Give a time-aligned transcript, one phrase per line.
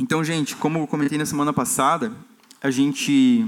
[0.00, 2.12] Então, gente, como eu comentei na semana passada,
[2.62, 3.44] a gente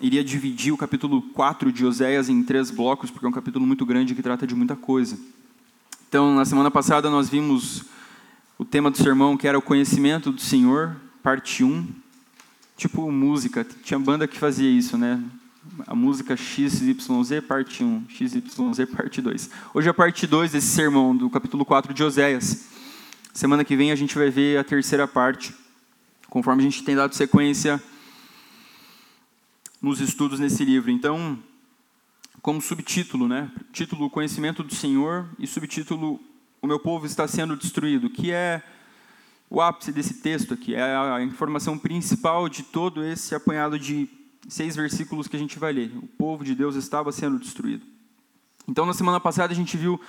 [0.00, 3.84] iria dividir o capítulo 4 de Oséias em três blocos, porque é um capítulo muito
[3.84, 5.18] grande que trata de muita coisa.
[6.08, 7.84] Então, na semana passada nós vimos
[8.56, 11.86] o tema do sermão, que era o conhecimento do Senhor, parte 1.
[12.78, 15.22] Tipo música, tinha banda que fazia isso, né?
[15.86, 19.50] A música XYZ, parte 1, XYZ, parte 2.
[19.74, 22.68] Hoje é a parte 2 desse sermão, do capítulo 4 de Oséias.
[23.34, 25.54] Semana que vem a gente vai ver a terceira parte
[26.34, 27.80] conforme a gente tem dado sequência
[29.80, 30.90] nos estudos nesse livro.
[30.90, 31.38] Então,
[32.42, 33.52] como subtítulo, né?
[33.72, 36.18] Título Conhecimento do Senhor e subtítulo
[36.60, 38.64] O meu povo está sendo destruído, que é
[39.48, 44.08] o ápice desse texto aqui, é a informação principal de todo esse apanhado de
[44.48, 45.96] seis versículos que a gente vai ler.
[45.96, 47.86] O povo de Deus estava sendo destruído.
[48.66, 50.00] Então, na semana passada a gente viu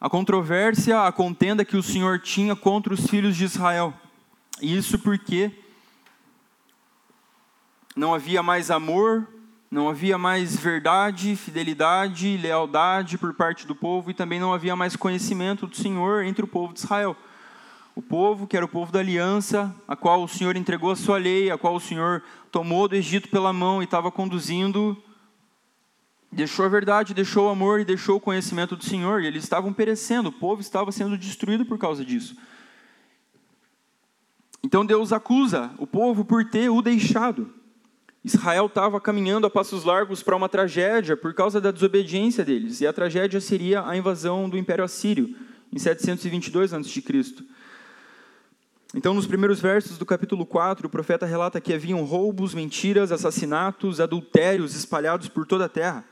[0.00, 3.92] a controvérsia, a contenda que o Senhor tinha contra os filhos de Israel.
[4.60, 5.50] Isso porque
[7.96, 9.26] não havia mais amor,
[9.70, 14.96] não havia mais verdade, fidelidade, lealdade por parte do povo e também não havia mais
[14.96, 17.16] conhecimento do Senhor entre o povo de Israel.
[17.94, 21.18] O povo, que era o povo da aliança, a qual o Senhor entregou a sua
[21.18, 24.96] lei, a qual o Senhor tomou do Egito pela mão e estava conduzindo,
[26.30, 29.72] deixou a verdade, deixou o amor e deixou o conhecimento do Senhor, e eles estavam
[29.72, 32.34] perecendo, o povo estava sendo destruído por causa disso.
[34.64, 37.52] Então Deus acusa o povo por ter o deixado.
[38.24, 42.86] Israel estava caminhando a passos largos para uma tragédia por causa da desobediência deles, e
[42.86, 45.34] a tragédia seria a invasão do Império Assírio,
[45.72, 47.02] em 722 a.C.
[48.94, 54.00] Então, nos primeiros versos do capítulo 4, o profeta relata que haviam roubos, mentiras, assassinatos,
[54.00, 56.04] adultérios espalhados por toda a terra.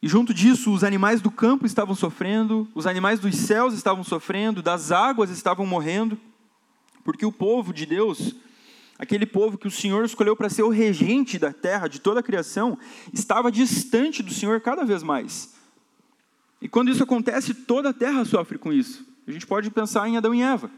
[0.00, 4.62] E junto disso, os animais do campo estavam sofrendo, os animais dos céus estavam sofrendo,
[4.62, 6.18] das águas estavam morrendo.
[7.04, 8.34] Porque o povo de Deus,
[8.98, 12.22] aquele povo que o Senhor escolheu para ser o regente da terra, de toda a
[12.22, 12.78] criação,
[13.12, 15.54] estava distante do Senhor cada vez mais.
[16.60, 19.04] E quando isso acontece, toda a terra sofre com isso.
[19.26, 20.70] A gente pode pensar em Adão e Eva.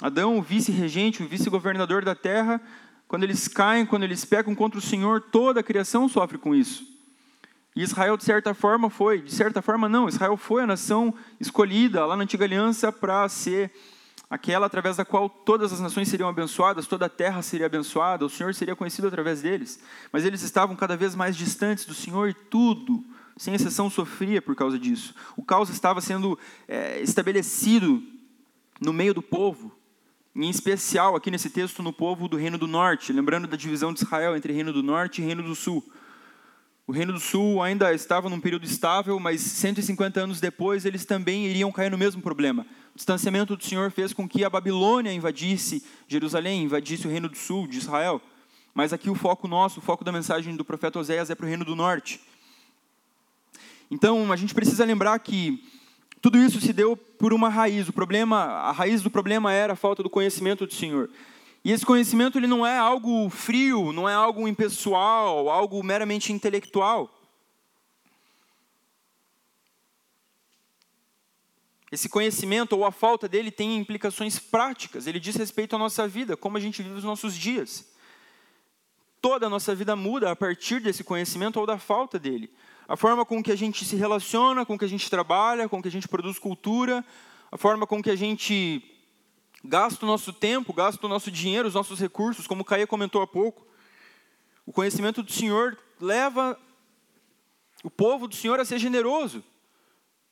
[0.00, 2.60] Adão, o vice-regente, o vice-governador da terra,
[3.06, 6.86] quando eles caem, quando eles pecam contra o Senhor, toda a criação sofre com isso.
[7.74, 12.04] E Israel, de certa forma, foi, de certa forma, não, Israel foi a nação escolhida
[12.06, 13.72] lá na antiga aliança para ser
[14.30, 18.30] aquela através da qual todas as nações seriam abençoadas, toda a terra seria abençoada, o
[18.30, 19.80] Senhor seria conhecido através deles.
[20.12, 23.04] Mas eles estavam cada vez mais distantes do Senhor e tudo,
[23.36, 25.14] sem exceção, sofria por causa disso.
[25.36, 26.38] O caos estava sendo
[26.68, 28.00] é, estabelecido
[28.80, 29.76] no meio do povo,
[30.36, 34.04] em especial aqui nesse texto no povo do Reino do Norte, lembrando da divisão de
[34.04, 35.84] Israel entre Reino do Norte e Reino do Sul.
[36.86, 41.46] O Reino do Sul ainda estava num período estável, mas 150 anos depois eles também
[41.46, 42.64] iriam cair no mesmo problema
[42.94, 47.36] o distanciamento do Senhor fez com que a Babilônia invadisse Jerusalém, invadisse o reino do
[47.36, 48.20] sul de Israel.
[48.74, 51.48] Mas aqui o foco nosso, o foco da mensagem do profeta Oséias é para o
[51.48, 52.20] reino do norte.
[53.90, 55.64] Então, a gente precisa lembrar que
[56.20, 57.88] tudo isso se deu por uma raiz.
[57.88, 61.10] O problema, a raiz do problema era a falta do conhecimento do Senhor.
[61.64, 67.10] E esse conhecimento ele não é algo frio, não é algo impessoal, algo meramente intelectual.
[71.90, 76.36] Esse conhecimento ou a falta dele tem implicações práticas, ele diz respeito à nossa vida,
[76.36, 77.90] como a gente vive os nossos dias.
[79.20, 82.50] Toda a nossa vida muda a partir desse conhecimento ou da falta dele.
[82.86, 85.88] A forma com que a gente se relaciona, com que a gente trabalha, com que
[85.88, 87.04] a gente produz cultura,
[87.50, 88.82] a forma com que a gente
[89.64, 93.26] gasta o nosso tempo, gasta o nosso dinheiro, os nossos recursos, como Caia comentou há
[93.26, 93.66] pouco.
[94.64, 96.58] O conhecimento do Senhor leva
[97.82, 99.44] o povo do Senhor a ser generoso.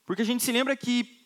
[0.07, 1.18] Porque a gente se lembra que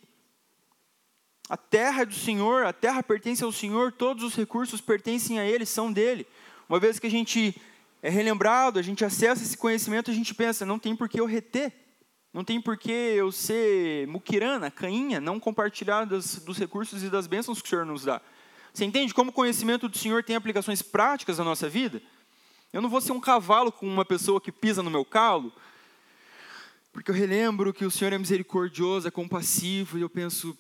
[1.53, 5.45] a terra é do Senhor, a terra pertence ao Senhor, todos os recursos pertencem a
[5.45, 6.27] Ele, são dele.
[6.67, 7.55] Uma vez que a gente
[8.03, 11.27] é relembrado, a gente acessa esse conhecimento, a gente pensa, não tem por que eu
[11.27, 11.71] reter,
[12.33, 17.27] não tem por que eu ser muquirana, cainha, não compartilhar das, dos recursos e das
[17.27, 18.23] bênçãos que o Senhor nos dá.
[18.73, 22.01] Você entende como o conhecimento do Senhor tem aplicações práticas na nossa vida?
[22.73, 25.53] Eu não vou ser um cavalo com uma pessoa que pisa no meu calo,
[26.95, 30.57] porque eu relembro que o Senhor é misericordioso, é compassivo, e eu penso,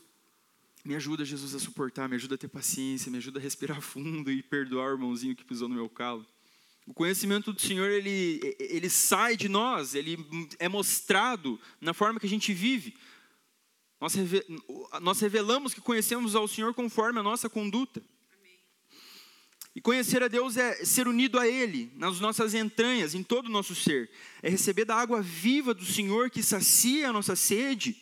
[0.85, 4.31] me ajuda, Jesus, a suportar, me ajuda a ter paciência, me ajuda a respirar fundo
[4.31, 6.27] e perdoar o irmãozinho que pisou no meu calo.
[6.85, 10.19] O conhecimento do Senhor, ele, ele sai de nós, ele
[10.59, 12.97] é mostrado na forma que a gente vive.
[14.01, 14.15] Nós,
[15.01, 18.03] nós revelamos que conhecemos ao Senhor conforme a nossa conduta.
[19.77, 23.51] E conhecer a Deus é ser unido a Ele, nas nossas entranhas, em todo o
[23.51, 24.11] nosso ser.
[24.43, 28.02] É receber da água viva do Senhor que sacia a nossa sede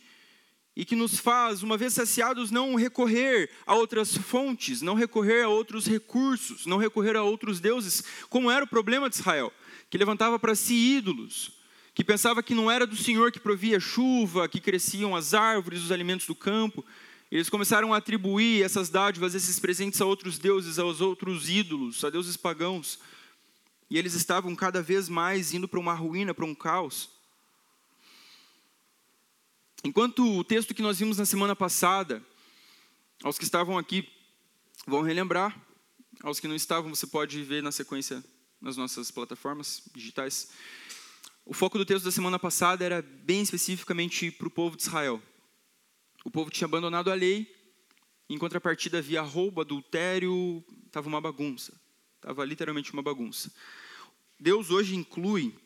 [0.80, 5.48] e que nos faz, uma vez saciados, não recorrer a outras fontes, não recorrer a
[5.50, 9.52] outros recursos, não recorrer a outros deuses, como era o problema de Israel,
[9.90, 11.52] que levantava para si ídolos,
[11.92, 15.92] que pensava que não era do Senhor que provia chuva, que cresciam as árvores, os
[15.92, 16.82] alimentos do campo.
[17.30, 22.08] Eles começaram a atribuir essas dádivas, esses presentes a outros deuses, aos outros ídolos, a
[22.08, 22.98] deuses pagãos.
[23.90, 27.19] E eles estavam cada vez mais indo para uma ruína, para um caos.
[29.82, 32.22] Enquanto o texto que nós vimos na semana passada,
[33.22, 34.06] aos que estavam aqui
[34.86, 35.58] vão relembrar,
[36.22, 38.22] aos que não estavam, você pode ver na sequência
[38.60, 40.50] nas nossas plataformas digitais.
[41.46, 45.22] O foco do texto da semana passada era bem especificamente para o povo de Israel.
[46.26, 47.50] O povo tinha abandonado a lei,
[48.28, 51.72] em contrapartida havia roubo, adultério, estava uma bagunça.
[52.16, 53.50] Estava literalmente uma bagunça.
[54.38, 55.56] Deus hoje inclui,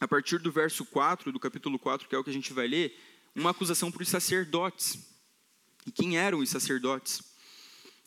[0.00, 2.66] a partir do verso 4, do capítulo 4, que é o que a gente vai
[2.66, 4.98] ler, uma acusação para os sacerdotes.
[5.86, 7.22] E quem eram os sacerdotes?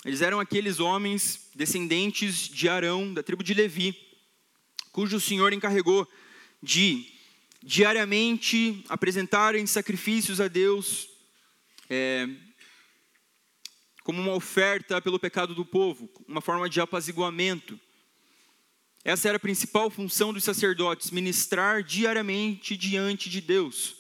[0.06, 3.96] Eles eram aqueles homens descendentes de Arão, da tribo de Levi,
[4.92, 6.08] cujo Senhor encarregou
[6.64, 7.12] de
[7.62, 11.10] diariamente apresentarem sacrifícios a Deus
[11.90, 12.28] é,
[14.04, 17.78] como uma oferta pelo pecado do povo, uma forma de apaziguamento.
[19.04, 23.97] Essa era a principal função dos sacerdotes, ministrar diariamente diante de Deus.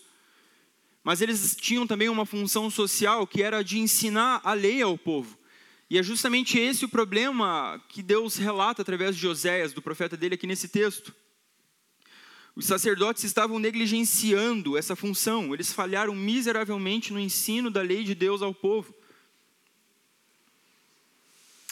[1.07, 5.39] Mas eles tinham também uma função social que era de ensinar a lei ao povo.
[5.89, 10.35] E é justamente esse o problema que Deus relata através de Oséias, do profeta dele
[10.35, 11.15] aqui nesse texto.
[12.57, 18.41] Os sacerdotes estavam negligenciando essa função, eles falharam miseravelmente no ensino da lei de Deus
[18.41, 18.93] ao povo.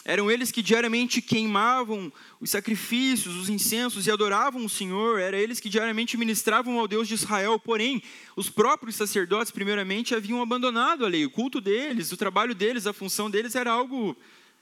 [0.08, 5.18] Eram eles que diariamente queimavam os sacrifícios, os incensos e adoravam o Senhor.
[5.18, 7.58] Era eles que diariamente ministravam ao Deus de Israel.
[7.58, 8.00] Porém,
[8.36, 11.26] os próprios sacerdotes, primeiramente, haviam abandonado a lei.
[11.26, 14.16] O culto deles, o trabalho deles, a função deles era algo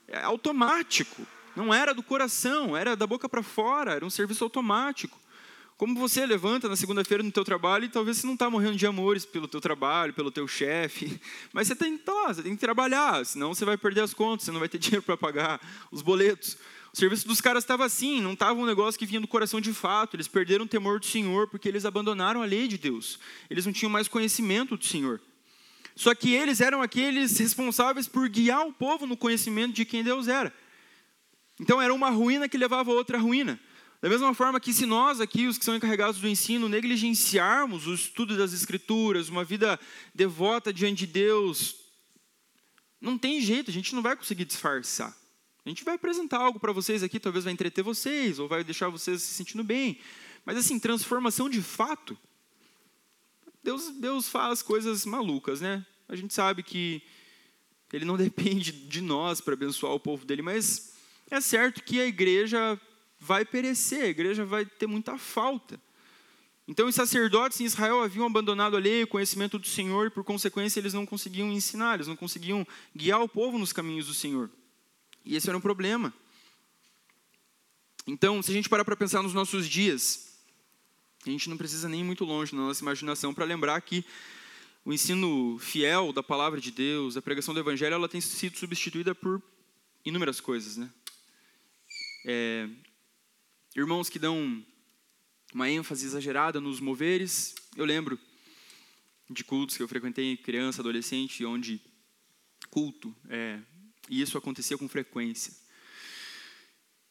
[0.07, 1.21] é, automático.
[1.55, 5.15] Não era do coração, era da boca para fora, era um serviço automático.
[5.77, 8.87] Como você levanta na segunda-feira no teu trabalho e talvez você não está morrendo de
[8.87, 11.19] amores pelo teu trabalho, pelo teu chefe,
[11.51, 14.51] mas você tem, tá, você tem que trabalhar, senão você vai perder as contas, você
[14.53, 15.59] não vai ter dinheiro para pagar
[15.91, 16.57] os boletos.
[16.93, 19.73] O serviço dos caras estava assim, não estava um negócio que vinha do coração de
[19.73, 20.15] fato.
[20.15, 23.19] Eles perderam o temor do Senhor porque eles abandonaram a lei de Deus.
[23.49, 25.19] Eles não tinham mais conhecimento do Senhor.
[25.93, 30.29] Só que eles eram aqueles responsáveis por guiar o povo no conhecimento de quem Deus
[30.29, 30.53] era.
[31.59, 33.59] Então era uma ruína que levava a outra ruína.
[34.01, 37.93] Da mesma forma que se nós aqui, os que são encarregados do ensino, negligenciarmos o
[37.93, 39.79] estudo das Escrituras, uma vida
[40.13, 41.75] devota diante de Deus,
[42.99, 45.15] não tem jeito, a gente não vai conseguir disfarçar.
[45.65, 48.89] A gente vai apresentar algo para vocês aqui, talvez vai entreter vocês, ou vai deixar
[48.89, 49.99] vocês se sentindo bem.
[50.45, 52.15] Mas assim, transformação de fato,
[53.63, 55.83] Deus, Deus faz coisas malucas, né?
[56.07, 57.01] A gente sabe que
[57.91, 60.93] Ele não depende de nós para abençoar o povo dele, mas
[61.31, 62.79] é certo que a igreja
[63.25, 65.81] vai perecer, a igreja vai ter muita falta.
[66.67, 70.23] Então, os sacerdotes em Israel haviam abandonado a lei, o conhecimento do Senhor, e por
[70.23, 74.49] consequência eles não conseguiam ensinar, eles não conseguiam guiar o povo nos caminhos do Senhor.
[75.23, 76.13] E esse era um problema.
[78.07, 80.37] Então, se a gente parar para pensar nos nossos dias,
[81.25, 84.05] a gente não precisa nem ir muito longe na nossa imaginação para lembrar que
[84.83, 89.15] o ensino fiel da palavra de Deus, a pregação do Evangelho, ela tem sido substituída
[89.15, 89.41] por
[90.03, 90.89] inúmeras coisas, né?
[92.27, 92.69] É,
[93.75, 94.65] irmãos que dão
[95.53, 97.53] uma ênfase exagerada nos moveres.
[97.75, 98.17] Eu lembro
[99.29, 101.81] de cultos que eu frequentei criança, adolescente, onde
[102.69, 103.59] culto, é,
[104.09, 105.53] e isso acontecia com frequência.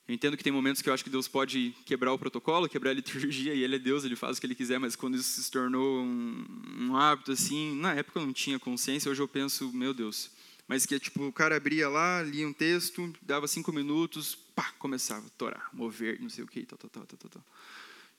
[0.07, 2.91] Eu entendo que tem momentos que eu acho que Deus pode quebrar o protocolo, quebrar
[2.91, 5.43] a liturgia, e Ele é Deus, Ele faz o que Ele quiser, mas quando isso
[5.43, 6.47] se tornou um,
[6.81, 10.31] um hábito assim, na época eu não tinha consciência, hoje eu penso, meu Deus,
[10.69, 15.27] mas que tipo, o cara abria lá, lia um texto, dava cinco minutos, pá, começava
[15.27, 17.45] a torar, mover, não sei o que, tal, tal, tal, tal, tal.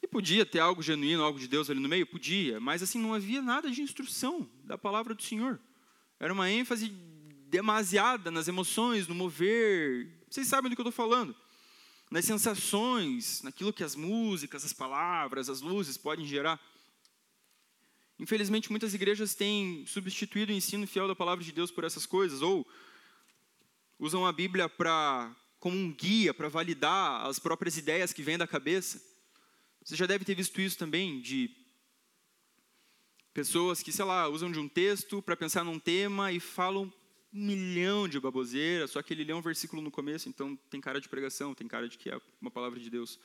[0.01, 2.06] E podia ter algo genuíno, algo de Deus ali no meio?
[2.06, 5.60] Podia, mas assim, não havia nada de instrução da palavra do Senhor.
[6.20, 6.89] Era uma ênfase
[7.50, 10.10] demasiada nas emoções, no mover.
[10.30, 11.36] Vocês sabem do que eu estou falando.
[12.12, 16.60] Nas sensações, naquilo que as músicas, as palavras, as luzes podem gerar.
[18.20, 22.42] Infelizmente, muitas igrejas têm substituído o ensino fiel da palavra de Deus por essas coisas,
[22.42, 22.68] ou
[24.00, 28.45] usam a Bíblia para como um guia para validar as próprias ideias que vêm da
[28.45, 29.01] cabeça.
[29.84, 31.50] Você já deve ter visto isso também de
[33.34, 36.93] pessoas que, sei lá, usam de um texto para pensar num tema e falam
[37.34, 41.01] um milhão de baboseiras, só que ele lê um versículo no começo, então tem cara
[41.01, 43.19] de pregação, tem cara de que é uma palavra de Deus.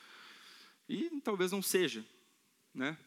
[0.89, 2.03] E talvez não seja,
[2.73, 2.97] né?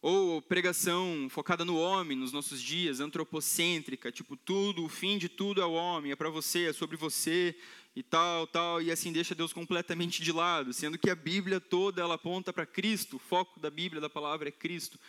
[0.00, 5.60] Ou pregação focada no homem nos nossos dias, antropocêntrica, tipo tudo, o fim de tudo
[5.60, 7.56] é o homem, é para você, é sobre você
[7.98, 12.00] e tal, tal, e assim deixa Deus completamente de lado, sendo que a Bíblia toda
[12.00, 15.00] ela aponta para Cristo, o foco da Bíblia, da palavra é Cristo.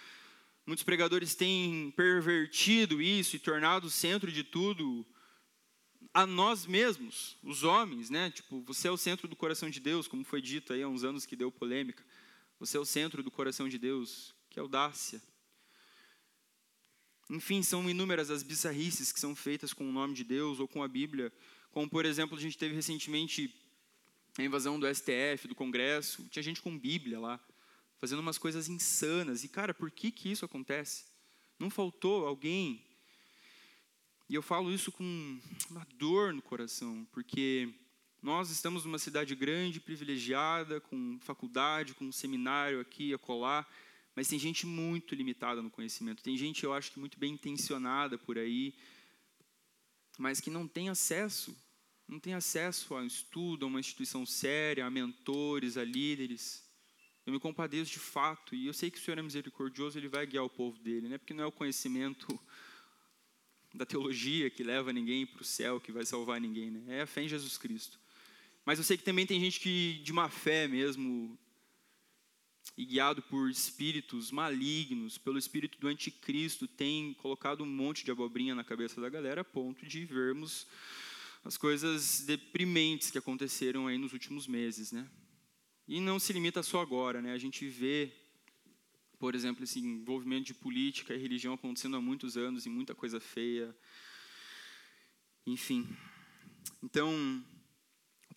[0.66, 5.06] Muitos pregadores têm pervertido isso e tornado o centro de tudo
[6.12, 8.32] a nós mesmos, os homens, né?
[8.32, 11.04] Tipo, você é o centro do coração de Deus, como foi dito aí há uns
[11.04, 12.04] anos que deu polêmica.
[12.60, 14.34] Você é o centro do coração de Deus.
[14.50, 15.22] Que audácia.
[17.30, 20.82] Enfim, são inúmeras as bizarrices que são feitas com o nome de Deus ou com
[20.82, 21.32] a Bíblia.
[21.72, 23.54] Como, por exemplo, a gente teve recentemente
[24.38, 26.28] a invasão do STF, do Congresso.
[26.30, 27.40] Tinha gente com Bíblia lá,
[27.98, 29.44] fazendo umas coisas insanas.
[29.44, 31.06] E, cara, por que, que isso acontece?
[31.60, 32.86] Não faltou alguém
[34.30, 35.40] e eu falo isso com
[35.72, 37.68] uma dor no coração, porque
[38.22, 43.66] nós estamos numa cidade grande, privilegiada, com faculdade, com um seminário aqui, acolá,
[44.16, 46.22] mas tem gente muito limitada no conhecimento.
[46.22, 48.76] Tem gente, eu acho que muito bem intencionada por aí,
[50.20, 51.58] mas que não tem acesso,
[52.06, 56.62] não tem acesso a um estudo, a uma instituição séria, a mentores, a líderes.
[57.26, 60.28] Eu me compadeço de fato, e eu sei que o Senhor é misericordioso, Ele vai
[60.28, 61.18] guiar o povo dele, né?
[61.18, 62.28] porque não é o conhecimento
[63.74, 66.98] da teologia que leva ninguém para o céu, que vai salvar ninguém, né?
[66.98, 67.98] É a fé em Jesus Cristo.
[68.66, 71.40] Mas eu sei que também tem gente que, de má fé mesmo,
[72.78, 78.56] e guiado por espíritos malignos, pelo espírito do anticristo, tem colocado um monte de abobrinha
[78.56, 80.66] na cabeça da galera, a ponto de vermos
[81.44, 85.08] as coisas deprimentes que aconteceram aí nos últimos meses, né?
[85.88, 87.34] E não se limita só agora, né?
[87.34, 88.12] A gente vê
[89.20, 93.20] por exemplo, esse envolvimento de política e religião acontecendo há muitos anos e muita coisa
[93.20, 93.76] feia.
[95.46, 95.86] Enfim.
[96.82, 97.44] Então,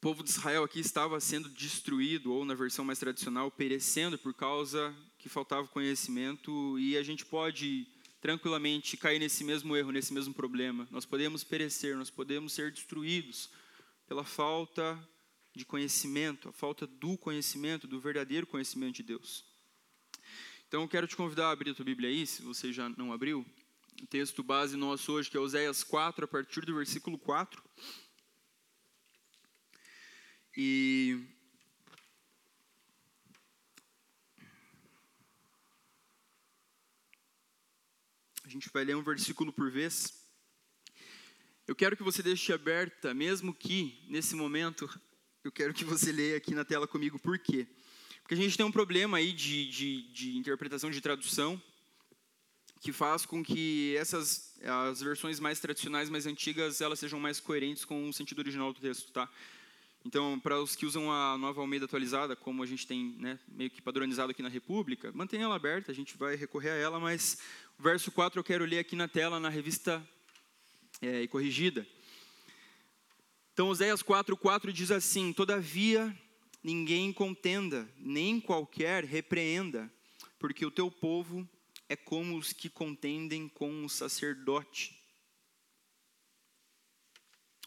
[0.02, 4.92] povo de Israel aqui estava sendo destruído, ou na versão mais tradicional, perecendo por causa
[5.16, 7.86] que faltava conhecimento, e a gente pode
[8.20, 10.88] tranquilamente cair nesse mesmo erro, nesse mesmo problema.
[10.90, 13.48] Nós podemos perecer, nós podemos ser destruídos
[14.08, 14.98] pela falta
[15.54, 19.44] de conhecimento, a falta do conhecimento, do verdadeiro conhecimento de Deus.
[20.66, 23.12] Então, eu quero te convidar a abrir a tua Bíblia aí, se você já não
[23.12, 23.46] abriu.
[24.02, 27.62] O texto base nosso hoje, que é Oséias 4, a partir do versículo 4.
[30.56, 31.18] E
[38.44, 40.12] a gente vai ler um versículo por vez.
[41.66, 44.90] Eu quero que você deixe aberta, mesmo que nesse momento,
[45.42, 47.66] eu quero que você leia aqui na tela comigo por quê.
[48.20, 51.60] Porque a gente tem um problema aí de, de, de interpretação, de tradução,
[52.80, 57.84] que faz com que essas as versões mais tradicionais, mais antigas, elas sejam mais coerentes
[57.84, 59.28] com o sentido original do texto, tá?
[60.04, 63.70] Então, para os que usam a nova Almeida atualizada, como a gente tem né, meio
[63.70, 67.38] que padronizado aqui na República, mantenha ela aberta, a gente vai recorrer a ela, mas
[67.78, 70.04] o verso 4 eu quero ler aqui na tela, na revista
[71.00, 71.86] é, corrigida.
[73.52, 76.16] Então, Oséias 4, 4 diz assim: Todavia
[76.64, 79.92] ninguém contenda, nem qualquer repreenda,
[80.38, 81.48] porque o teu povo
[81.88, 85.01] é como os que contendem com o sacerdote.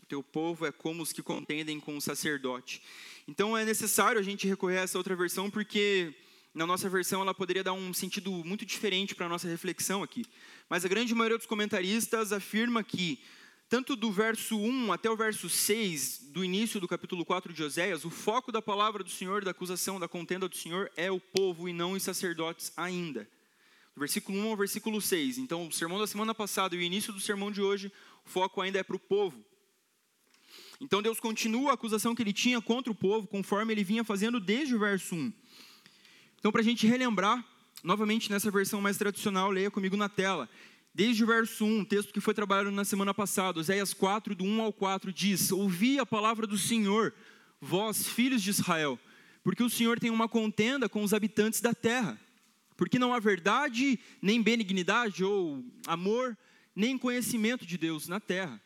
[0.07, 2.81] Teu povo é como os que contendem com o sacerdote.
[3.27, 6.13] Então é necessário a gente recorrer a essa outra versão, porque
[6.53, 10.23] na nossa versão ela poderia dar um sentido muito diferente para a nossa reflexão aqui.
[10.69, 13.19] Mas a grande maioria dos comentaristas afirma que
[13.67, 18.05] tanto do verso 1 até o verso 6 do início do capítulo 4 de Oséias,
[18.05, 21.67] o foco da palavra do Senhor, da acusação, da contenda do Senhor é o povo
[21.67, 23.27] e não os sacerdotes ainda.
[23.95, 25.39] Do versículo 1 ao versículo 6.
[25.39, 27.91] Então, o sermão da semana passada e o início do sermão de hoje,
[28.23, 29.43] o foco ainda é para o povo.
[30.81, 34.39] Então, Deus continua a acusação que ele tinha contra o povo, conforme ele vinha fazendo
[34.39, 35.33] desde o verso 1.
[36.37, 37.43] Então, para a gente relembrar,
[37.83, 40.49] novamente nessa versão mais tradicional, leia comigo na tela.
[40.93, 44.61] Desde o verso 1, texto que foi trabalhado na semana passada, Oséias 4, do 1
[44.61, 47.13] ao 4, diz: Ouvi a palavra do Senhor,
[47.59, 48.99] vós, filhos de Israel,
[49.43, 52.19] porque o Senhor tem uma contenda com os habitantes da terra,
[52.77, 56.37] porque não há verdade, nem benignidade, ou amor,
[56.75, 58.61] nem conhecimento de Deus na terra.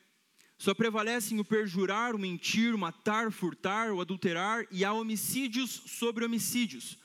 [0.59, 6.25] Só prevalecem o perjurar, o mentir, o matar, furtar, o adulterar, e há homicídios sobre
[6.25, 6.97] homicídios.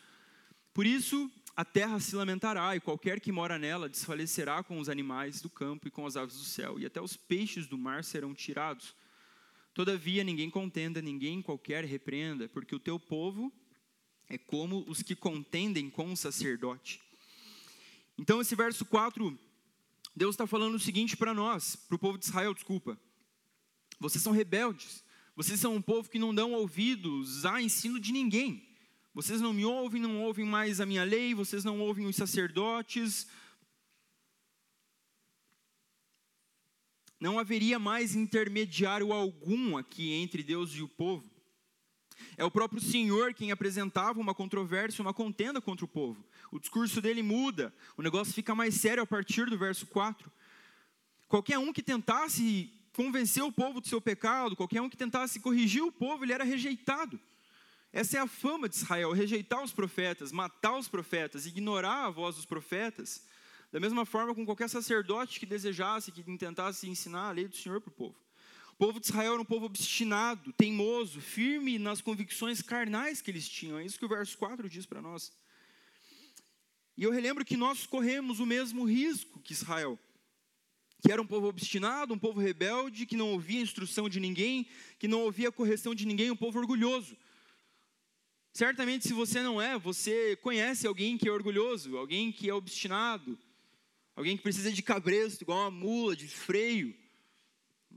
[0.74, 5.40] Por isso, a terra se lamentará, e qualquer que mora nela desfalecerá com os animais
[5.40, 8.34] do campo e com as aves do céu, e até os peixes do mar serão
[8.34, 8.92] tirados.
[9.72, 13.52] Todavia, ninguém contenda, ninguém qualquer repreenda, porque o teu povo
[14.28, 17.00] é como os que contendem com o sacerdote.
[18.18, 19.38] Então, esse verso 4,
[20.16, 22.98] Deus está falando o seguinte para nós, para o povo de Israel, desculpa.
[23.98, 25.04] Vocês são rebeldes,
[25.36, 28.68] vocês são um povo que não dão ouvidos a ensino de ninguém.
[29.12, 33.28] Vocês não me ouvem, não ouvem mais a minha lei, vocês não ouvem os sacerdotes.
[37.20, 41.34] Não haveria mais intermediário algum aqui entre Deus e o povo.
[42.36, 46.24] É o próprio Senhor quem apresentava uma controvérsia, uma contenda contra o povo.
[46.50, 50.30] O discurso dele muda, o negócio fica mais sério a partir do verso 4.
[51.28, 55.82] Qualquer um que tentasse convencer o povo do seu pecado, qualquer um que tentasse corrigir
[55.82, 57.20] o povo, ele era rejeitado.
[57.92, 62.36] Essa é a fama de Israel: rejeitar os profetas, matar os profetas, ignorar a voz
[62.36, 63.24] dos profetas.
[63.70, 67.80] Da mesma forma com qualquer sacerdote que desejasse, que tentasse ensinar a lei do Senhor
[67.80, 68.16] para o povo.
[68.72, 73.48] O povo de Israel era um povo obstinado, teimoso, firme nas convicções carnais que eles
[73.48, 73.78] tinham.
[73.78, 75.32] É isso que o verso 4 diz para nós.
[76.96, 79.98] E eu relembro que nós corremos o mesmo risco que Israel
[81.04, 84.66] que era um povo obstinado, um povo rebelde, que não ouvia instrução de ninguém,
[84.98, 87.14] que não ouvia correção de ninguém, um povo orgulhoso.
[88.54, 93.38] Certamente, se você não é, você conhece alguém que é orgulhoso, alguém que é obstinado,
[94.16, 96.96] alguém que precisa de cabresto, igual uma mula, de freio.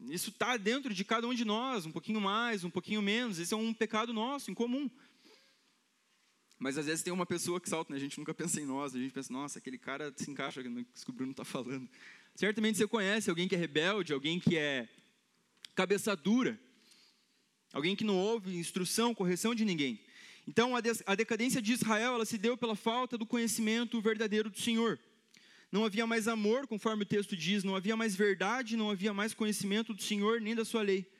[0.09, 3.39] Isso está dentro de cada um de nós, um pouquinho mais, um pouquinho menos.
[3.39, 4.91] Esse é um pecado nosso, em comum.
[6.59, 7.97] Mas às vezes tem uma pessoa que salta, né?
[7.97, 10.83] a gente nunca pensa em nós, a gente pensa, nossa, aquele cara se encaixa no
[10.83, 11.87] que o Bruno está falando.
[12.37, 14.87] Certamente você conhece alguém que é rebelde, alguém que é
[15.73, 16.59] cabeça dura,
[17.73, 19.99] alguém que não ouve instrução, correção de ninguém.
[20.47, 24.99] Então, a decadência de Israel ela se deu pela falta do conhecimento verdadeiro do Senhor.
[25.71, 29.33] Não havia mais amor, conforme o texto diz, não havia mais verdade, não havia mais
[29.33, 31.11] conhecimento do Senhor nem da sua lei.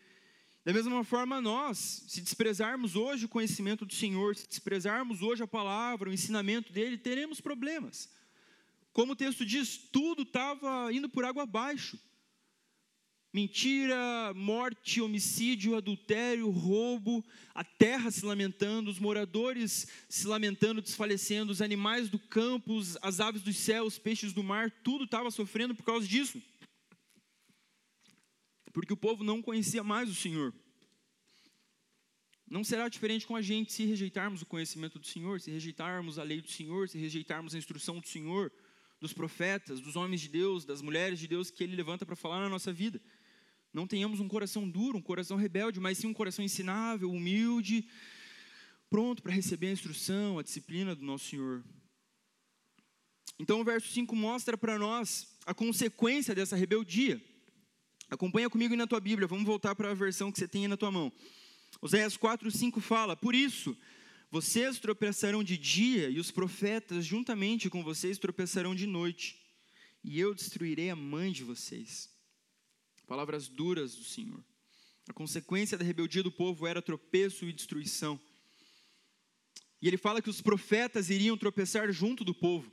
[0.64, 5.48] Da mesma forma, nós, se desprezarmos hoje o conhecimento do Senhor, se desprezarmos hoje a
[5.48, 8.08] palavra, o ensinamento dele, teremos problemas.
[8.98, 12.00] Como o texto diz, tudo estava indo por água abaixo.
[13.32, 17.24] Mentira, morte, homicídio, adultério, roubo,
[17.54, 23.44] a terra se lamentando, os moradores se lamentando, desfalecendo, os animais do campo, as aves
[23.44, 26.42] dos céus, os peixes do mar, tudo estava sofrendo por causa disso.
[28.74, 30.51] Porque o povo não conhecia mais o Senhor.
[32.50, 36.24] Não será diferente com a gente se rejeitarmos o conhecimento do Senhor, se rejeitarmos a
[36.24, 38.52] lei do Senhor, se rejeitarmos a instrução do Senhor
[39.00, 42.40] dos profetas, dos homens de Deus, das mulheres de Deus que Ele levanta para falar
[42.40, 43.02] na nossa vida.
[43.74, 47.88] Não tenhamos um coração duro, um coração rebelde, mas sim um coração ensinável, humilde,
[48.90, 51.64] pronto para receber a instrução, a disciplina do nosso Senhor.
[53.40, 57.22] Então o verso 5 mostra para nós a consequência dessa rebeldia.
[58.10, 60.92] Acompanha comigo na tua Bíblia, vamos voltar para a versão que você tem na tua
[60.92, 61.12] mão.
[61.82, 63.78] Oséias 4, 5 fala: Por isso,
[64.30, 69.40] vocês tropeçarão de dia, e os profetas, juntamente com vocês, tropeçarão de noite,
[70.04, 72.10] e eu destruirei a mãe de vocês.
[73.08, 74.44] Palavras duras do Senhor.
[75.08, 78.20] A consequência da rebeldia do povo era tropeço e destruição.
[79.82, 82.70] E ele fala que os profetas iriam tropeçar junto do povo.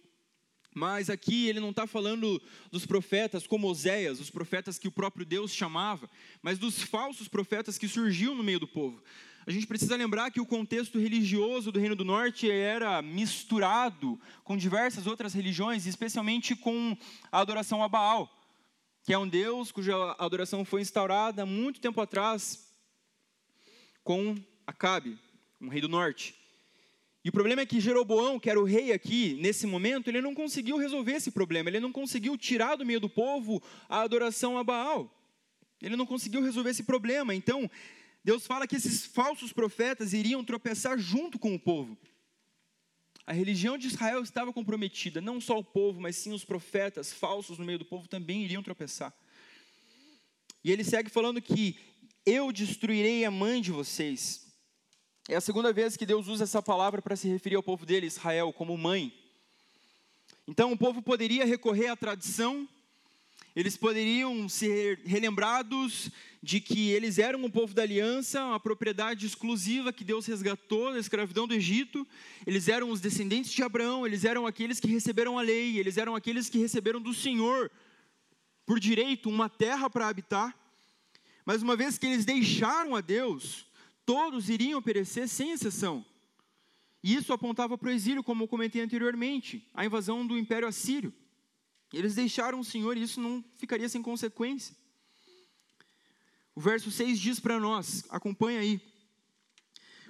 [0.75, 5.25] Mas aqui ele não está falando dos profetas como Oséias, os profetas que o próprio
[5.25, 6.11] Deus chamava,
[6.43, 9.01] mas dos falsos profetas que surgiam no meio do povo
[9.47, 14.57] a gente precisa lembrar que o contexto religioso do Reino do Norte era misturado com
[14.57, 16.97] diversas outras religiões, especialmente com
[17.31, 18.31] a adoração a Baal,
[19.03, 22.73] que é um deus cuja adoração foi instaurada muito tempo atrás
[24.03, 24.35] com
[24.67, 25.19] Acabe,
[25.61, 26.35] um rei do norte.
[27.23, 30.35] E o problema é que Jeroboão, que era o rei aqui, nesse momento, ele não
[30.35, 34.65] conseguiu resolver esse problema, ele não conseguiu tirar do meio do povo a adoração a
[34.65, 35.11] Baal.
[35.83, 37.35] Ele não conseguiu resolver esse problema.
[37.35, 37.71] Então,
[38.25, 41.97] Deus fala que esses falsos profetas iriam tropeçar junto com o povo.
[43.27, 47.59] A religião de Israel estava comprometida, não só o povo, mas sim os profetas falsos
[47.59, 49.15] no meio do povo também iriam tropeçar.
[50.63, 51.79] E ele segue falando que
[52.25, 54.47] eu destruirei a mãe de vocês.
[55.29, 58.07] É a segunda vez que Deus usa essa palavra para se referir ao povo dele,
[58.07, 59.13] Israel, como mãe.
[60.47, 62.69] Então o povo poderia recorrer à tradição,
[63.55, 66.11] eles poderiam ser relembrados
[66.43, 70.99] de que eles eram um povo da aliança, uma propriedade exclusiva que Deus resgatou da
[70.99, 72.07] escravidão do Egito.
[72.45, 76.17] Eles eram os descendentes de Abraão, eles eram aqueles que receberam a lei, eles eram
[76.17, 77.71] aqueles que receberam do Senhor,
[78.67, 80.59] por direito, uma terra para habitar.
[81.47, 83.67] Mas uma vez que eles deixaram a Deus,
[84.05, 86.05] todos iriam perecer sem exceção.
[87.03, 91.13] E isso apontava para o exílio, como eu comentei anteriormente, a invasão do Império Assírio.
[91.97, 94.75] Eles deixaram o Senhor e isso não ficaria sem consequência.
[96.55, 98.81] O verso 6 diz para nós, acompanha aí.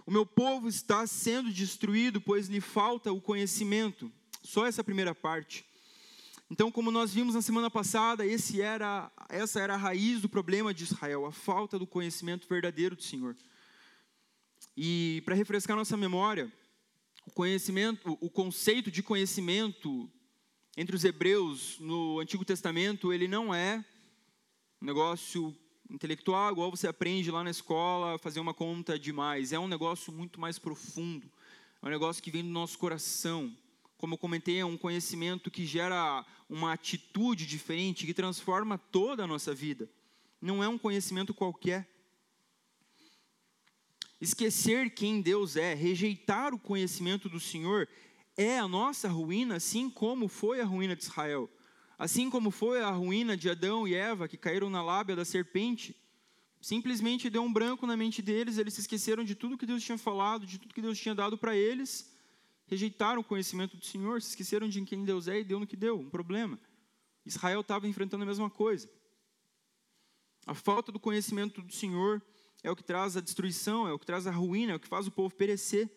[0.07, 4.13] O meu povo está sendo destruído, pois lhe falta o conhecimento.
[4.43, 5.65] Só essa primeira parte.
[6.51, 8.25] Então, como nós vimos na semana passada,
[8.61, 13.03] era, essa era a raiz do problema de Israel, a falta do conhecimento verdadeiro do
[13.03, 13.35] Senhor.
[14.77, 16.53] E para refrescar nossa memória,
[17.27, 20.11] o conhecimento, o conceito de conhecimento
[20.77, 23.85] entre os hebreus no Antigo Testamento, ele não é
[24.83, 25.57] um negócio
[25.89, 29.53] intelectual, igual você aprende lá na escola, fazer uma conta demais.
[29.53, 31.31] É um negócio muito mais profundo.
[31.81, 33.57] É um negócio que vem do nosso coração.
[33.97, 39.27] Como eu comentei, é um conhecimento que gera uma atitude diferente, que transforma toda a
[39.27, 39.89] nossa vida.
[40.41, 41.89] Não é um conhecimento qualquer.
[44.21, 47.89] Esquecer quem Deus é, rejeitar o conhecimento do Senhor,
[48.37, 51.49] é a nossa ruína, assim como foi a ruína de Israel.
[51.99, 55.97] Assim como foi a ruína de Adão e Eva, que caíram na lábia da serpente.
[56.61, 59.99] Simplesmente deu um branco na mente deles, eles se esqueceram de tudo que Deus tinha
[59.99, 62.11] falado, de tudo que Deus tinha dado para eles,
[62.67, 65.77] rejeitaram o conhecimento do Senhor, se esqueceram de quem Deus é e deu no que
[65.77, 66.59] deu, um problema.
[67.25, 68.89] Israel estava enfrentando a mesma coisa.
[70.47, 72.23] A falta do conhecimento do Senhor
[72.63, 74.89] é o que traz a destruição, é o que traz a ruína, é o que
[74.89, 75.91] faz o povo perecer.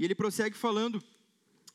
[0.00, 1.04] E ele prossegue falando: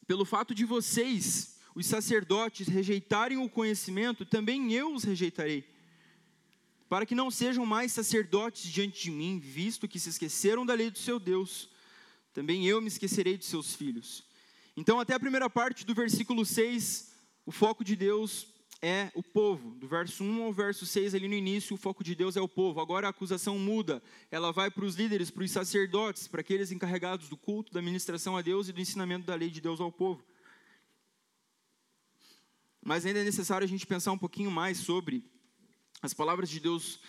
[0.07, 5.63] pelo fato de vocês, os sacerdotes, rejeitarem o conhecimento, também eu os rejeitarei.
[6.89, 10.89] Para que não sejam mais sacerdotes diante de mim, visto que se esqueceram da lei
[10.89, 11.69] do seu Deus,
[12.33, 14.23] também eu me esquecerei de seus filhos.
[14.75, 17.11] Então, até a primeira parte do versículo 6,
[17.45, 18.47] o foco de Deus
[18.81, 19.75] é o povo.
[19.75, 22.47] Do verso 1 ao verso 6, ali no início, o foco de Deus é o
[22.47, 22.79] povo.
[22.79, 24.01] Agora a acusação muda.
[24.29, 28.38] Ela vai para os líderes, para os sacerdotes, para aqueles encarregados do culto, da ministração
[28.38, 30.23] a Deus e do ensinamento da lei de Deus ao povo.
[32.83, 35.23] Mas ainda é necessário a gente pensar um pouquinho mais sobre
[36.01, 36.99] as palavras de Deus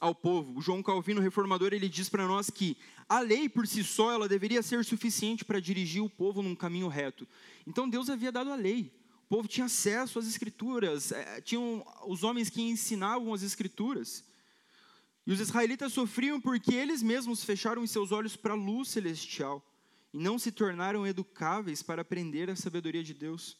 [0.00, 0.58] ao povo.
[0.58, 2.76] O João Calvino, reformador, ele diz para nós que
[3.08, 6.88] a lei por si só ela deveria ser suficiente para dirigir o povo num caminho
[6.88, 7.26] reto.
[7.66, 8.90] Então Deus havia dado a lei.
[9.26, 14.24] O povo tinha acesso às escrituras, é, tinham os homens que ensinavam as escrituras.
[15.26, 19.60] E os israelitas sofriam porque eles mesmos fecharam seus olhos para a luz celestial
[20.14, 23.56] e não se tornaram educáveis para aprender a sabedoria de Deus.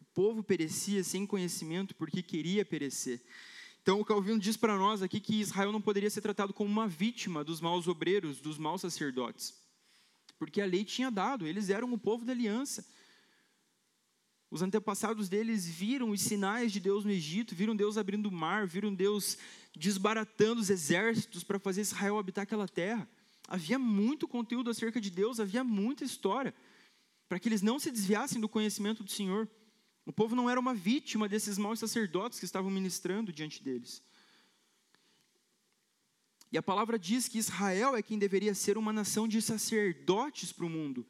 [0.00, 3.22] O povo perecia sem conhecimento porque queria perecer.
[3.80, 6.88] Então, o Calvino diz para nós aqui que Israel não poderia ser tratado como uma
[6.88, 9.54] vítima dos maus obreiros, dos maus sacerdotes,
[10.36, 12.84] porque a lei tinha dado, eles eram o povo da aliança.
[14.50, 18.66] Os antepassados deles viram os sinais de Deus no Egito, viram Deus abrindo o mar,
[18.66, 19.36] viram Deus
[19.76, 23.08] desbaratando os exércitos para fazer Israel habitar aquela terra.
[23.46, 26.54] Havia muito conteúdo acerca de Deus, havia muita história,
[27.28, 29.48] para que eles não se desviassem do conhecimento do Senhor.
[30.06, 34.02] O povo não era uma vítima desses maus sacerdotes que estavam ministrando diante deles.
[36.50, 40.64] E a palavra diz que Israel é quem deveria ser uma nação de sacerdotes para
[40.64, 41.06] o mundo.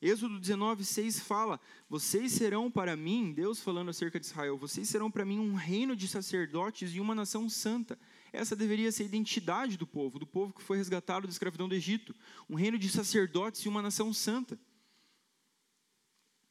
[0.00, 5.10] Êxodo 19, 6 fala: Vocês serão para mim, Deus falando acerca de Israel, vocês serão
[5.10, 7.98] para mim um reino de sacerdotes e uma nação santa.
[8.32, 11.74] Essa deveria ser a identidade do povo, do povo que foi resgatado da escravidão do
[11.74, 12.14] Egito.
[12.50, 14.58] Um reino de sacerdotes e uma nação santa.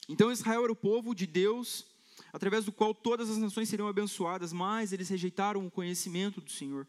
[0.10, 1.86] Então Israel era o povo de Deus,
[2.34, 6.88] através do qual todas as nações seriam abençoadas, mas eles rejeitaram o conhecimento do Senhor.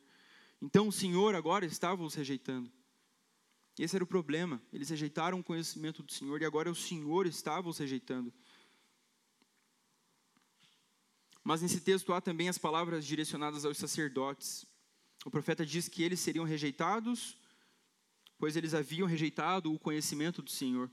[0.60, 2.70] Então o Senhor agora estava os rejeitando.
[3.78, 4.60] Esse era o problema.
[4.72, 8.32] Eles rejeitaram o conhecimento do Senhor e agora o Senhor estava os rejeitando.
[11.44, 14.66] Mas nesse texto há também as palavras direcionadas aos sacerdotes.
[15.24, 17.36] O profeta diz que eles seriam rejeitados,
[18.38, 20.90] pois eles haviam rejeitado o conhecimento do Senhor.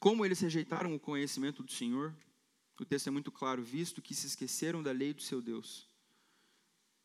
[0.00, 2.12] Como eles rejeitaram o conhecimento do Senhor?
[2.80, 5.86] O texto é muito claro, visto que se esqueceram da lei do seu Deus.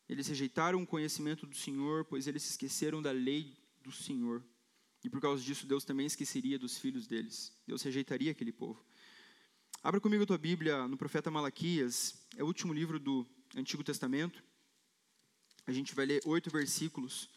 [0.08, 4.42] Eles rejeitaram o conhecimento do Senhor, pois eles se esqueceram da lei do Senhor.
[5.04, 7.52] E por causa disso, Deus também esqueceria dos filhos deles.
[7.66, 8.82] Deus rejeitaria aquele povo.
[9.82, 14.42] Abra comigo a tua Bíblia no profeta Malaquias, é o último livro do Antigo Testamento.
[15.66, 17.28] A gente vai ler oito versículos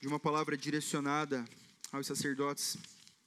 [0.00, 1.44] de uma palavra direcionada
[1.90, 2.76] aos sacerdotes.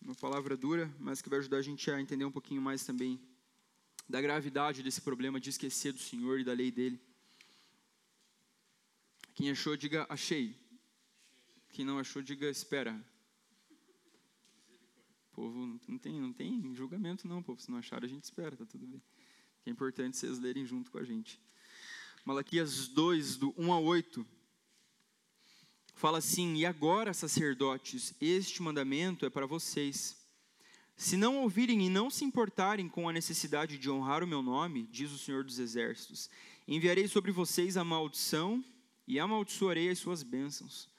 [0.02, 3.20] Uma palavra dura, mas que vai ajudar a gente a entender um pouquinho mais também
[4.10, 7.00] da gravidade desse problema de esquecer do Senhor e da lei dele.
[9.36, 10.58] Quem achou, diga achei.
[11.70, 13.00] Quem não achou, diga espera.
[15.32, 17.62] povo não tem, não tem julgamento não, povo.
[17.62, 19.02] Se não acharam, a gente espera, tá tudo bem.
[19.66, 21.40] É importante vocês lerem junto com a gente.
[22.26, 24.26] Malaquias 2, do 1 a 8,
[25.94, 30.19] fala assim: E agora, sacerdotes, este mandamento é para vocês
[31.00, 34.86] se não ouvirem e não se importarem com a necessidade de honrar o meu nome,
[34.92, 36.30] diz o Senhor dos Exércitos,
[36.68, 38.62] enviarei sobre vocês a maldição
[39.08, 40.90] e amaldiçoarei as suas bênçãos.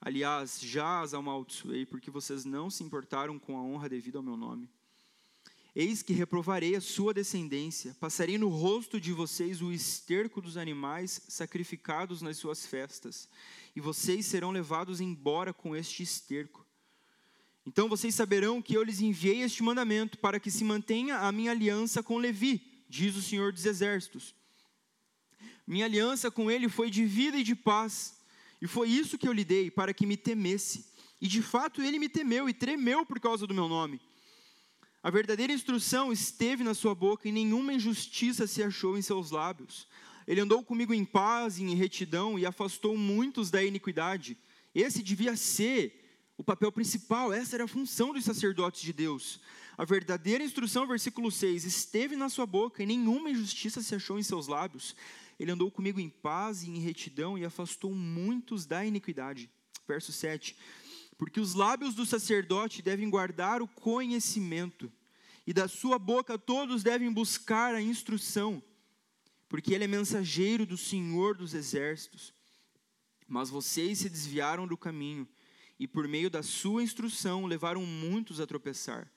[0.00, 4.36] Aliás, já as amaldiçoei, porque vocês não se importaram com a honra devida ao meu
[4.36, 4.68] nome.
[5.72, 11.22] Eis que reprovarei a sua descendência, passarei no rosto de vocês o esterco dos animais
[11.28, 13.28] sacrificados nas suas festas,
[13.76, 16.63] e vocês serão levados embora com este esterco.
[17.66, 21.50] Então vocês saberão que eu lhes enviei este mandamento para que se mantenha a minha
[21.50, 24.34] aliança com Levi, diz o Senhor dos Exércitos.
[25.66, 28.16] Minha aliança com ele foi de vida e de paz,
[28.60, 30.86] e foi isso que eu lhe dei, para que me temesse.
[31.20, 34.00] E de fato ele me temeu e tremeu por causa do meu nome.
[35.02, 39.86] A verdadeira instrução esteve na sua boca, e nenhuma injustiça se achou em seus lábios.
[40.26, 44.36] Ele andou comigo em paz e em retidão, e afastou muitos da iniquidade.
[44.74, 46.03] Esse devia ser
[46.36, 49.40] o papel principal, essa era a função dos sacerdotes de Deus.
[49.78, 54.22] A verdadeira instrução, versículo 6, esteve na sua boca e nenhuma injustiça se achou em
[54.22, 54.96] seus lábios.
[55.38, 59.48] Ele andou comigo em paz e em retidão e afastou muitos da iniquidade.
[59.86, 60.56] Verso 7.
[61.16, 64.92] Porque os lábios do sacerdote devem guardar o conhecimento,
[65.46, 68.62] e da sua boca todos devem buscar a instrução,
[69.48, 72.32] porque ele é mensageiro do Senhor dos exércitos.
[73.28, 75.28] Mas vocês se desviaram do caminho
[75.78, 79.10] e por meio da sua instrução levaram muitos a tropeçar.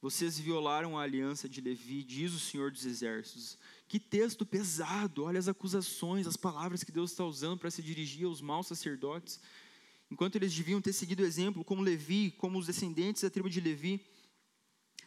[0.00, 3.58] Vocês violaram a aliança de Levi, diz o Senhor dos Exércitos.
[3.88, 8.26] Que texto pesado, olha as acusações, as palavras que Deus está usando para se dirigir
[8.26, 9.40] aos maus sacerdotes.
[10.10, 13.60] Enquanto eles deviam ter seguido o exemplo, como Levi, como os descendentes da tribo de
[13.60, 14.04] Levi,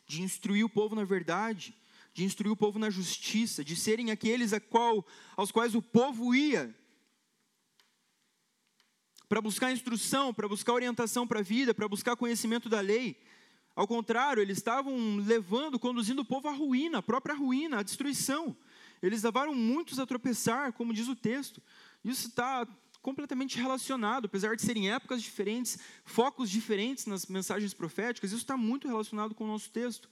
[0.08, 1.76] de instruir o povo na verdade,
[2.12, 6.34] de instruir o povo na justiça, de serem aqueles a qual, aos quais o povo
[6.34, 6.76] ia
[9.28, 13.18] para buscar instrução, para buscar orientação para a vida, para buscar conhecimento da lei.
[13.76, 18.56] Ao contrário, eles estavam levando, conduzindo o povo à ruína, à própria ruína, à destruição.
[19.02, 21.62] Eles levaram muitos a tropeçar, como diz o texto.
[22.04, 22.68] Isso está
[23.02, 28.88] completamente relacionado, apesar de serem épocas diferentes, focos diferentes nas mensagens proféticas, isso está muito
[28.88, 30.10] relacionado com o nosso texto.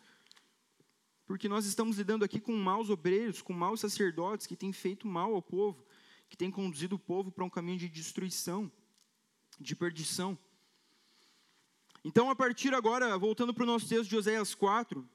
[1.26, 5.34] Porque nós estamos lidando aqui com maus obreiros, com maus sacerdotes que têm feito mal
[5.34, 5.84] ao povo,
[6.30, 8.72] que têm conduzido o povo para um caminho de destruição
[9.60, 10.38] de perdição.
[12.04, 15.08] Então, a partir agora, voltando para o nosso texto de Oséias 4,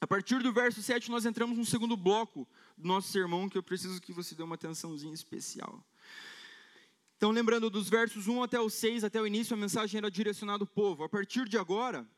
[0.00, 3.62] a partir do verso 7, nós entramos no segundo bloco do nosso sermão, que eu
[3.62, 5.84] preciso que você dê uma atençãozinha especial.
[7.16, 10.62] Então, lembrando dos versos 1 até o 6, até o início, a mensagem era direcionada
[10.62, 11.04] ao povo.
[11.04, 12.08] A partir de agora,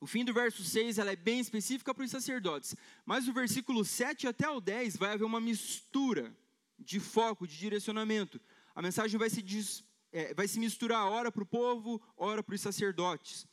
[0.00, 2.74] o fim do verso 6 ela é bem específica para os sacerdotes.
[3.04, 6.36] Mas o versículo 7 até o 10 vai haver uma mistura
[6.78, 8.40] de foco, de direcionamento.
[8.74, 9.40] A mensagem vai se
[10.16, 13.46] é, vai se misturar ora para o povo, ora para os sacerdotes.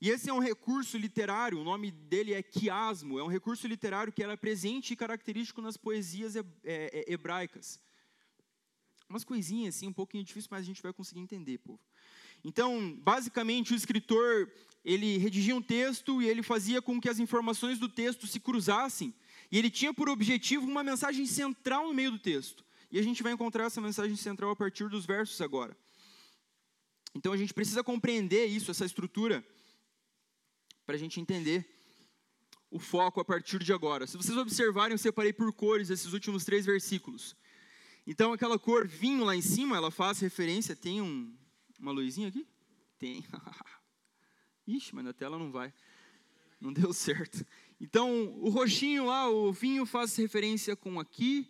[0.00, 4.12] E esse é um recurso literário, o nome dele é quiasmo, é um recurso literário
[4.12, 7.78] que era presente e característico nas poesias é, é, hebraicas.
[9.06, 11.80] Umas coisinhas assim, um pouquinho difícil, mas a gente vai conseguir entender, povo.
[12.42, 14.50] Então, basicamente, o escritor,
[14.82, 19.14] ele redigia um texto e ele fazia com que as informações do texto se cruzassem,
[19.52, 22.65] e ele tinha por objetivo uma mensagem central no meio do texto.
[22.96, 25.76] E a gente vai encontrar essa mensagem central a partir dos versos agora.
[27.14, 29.46] Então a gente precisa compreender isso, essa estrutura,
[30.86, 31.68] para a gente entender
[32.70, 34.06] o foco a partir de agora.
[34.06, 37.36] Se vocês observarem, eu separei por cores esses últimos três versículos.
[38.06, 40.74] Então aquela cor vinho lá em cima, ela faz referência.
[40.74, 41.36] Tem um,
[41.78, 42.48] uma luzinha aqui?
[42.98, 43.22] Tem.
[44.66, 45.70] Ixi, mas na tela não vai.
[46.58, 47.44] Não deu certo.
[47.78, 51.46] Então, o roxinho lá, o vinho faz referência com aqui,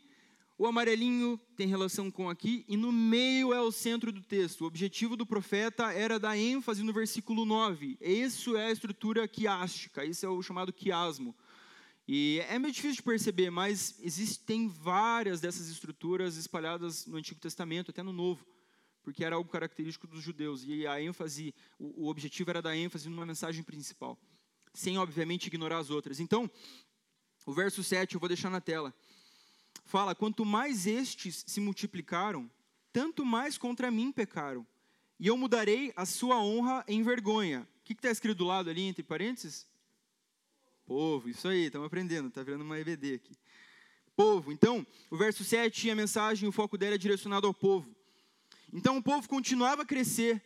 [0.59, 4.62] o amarelinho tem relação com aqui, e no meio é o centro do texto.
[4.62, 7.99] O objetivo do profeta era dar ênfase no versículo 9.
[8.01, 11.37] Isso é a estrutura quiástica, isso é o chamado quiasmo.
[12.09, 17.90] E é meio difícil de perceber, mas existem várias dessas estruturas espalhadas no Antigo Testamento,
[17.90, 18.47] até no Novo,
[19.03, 20.64] porque era algo característico dos judeus.
[20.64, 24.19] E a ênfase, o, o objetivo era dar ênfase numa mensagem principal,
[24.73, 26.19] sem, obviamente, ignorar as outras.
[26.19, 26.51] Então,
[27.45, 28.95] o verso 7 eu vou deixar na tela
[29.87, 32.51] fala: quanto mais estes se multiplicaram,
[32.92, 34.66] tanto mais contra mim pecaram,
[35.18, 37.66] e eu mudarei a sua honra em vergonha.
[37.81, 39.66] O que está escrito do lado ali, entre parênteses?
[40.85, 43.35] Povo, isso aí, estamos aprendendo, está vendo uma EBD aqui.
[44.14, 47.94] Povo, então, o verso 7, a mensagem, o foco dela é direcionado ao povo.
[48.72, 50.42] Então o povo continuava a crescer,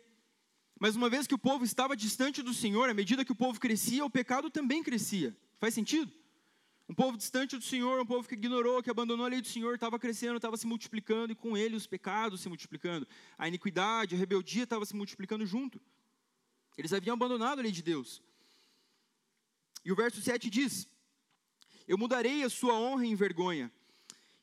[0.78, 3.60] mas uma vez que o povo estava distante do Senhor, à medida que o povo
[3.60, 5.36] crescia, o pecado também crescia.
[5.58, 6.12] Faz sentido?
[6.90, 9.76] Um povo distante do Senhor, um povo que ignorou, que abandonou a lei do Senhor,
[9.76, 13.06] estava crescendo, estava se multiplicando, e com ele os pecados se multiplicando.
[13.38, 15.80] A iniquidade, a rebeldia estava se multiplicando junto.
[16.76, 18.20] Eles haviam abandonado a lei de Deus.
[19.84, 20.88] E o verso 7 diz:
[21.86, 23.72] Eu mudarei a sua honra em vergonha.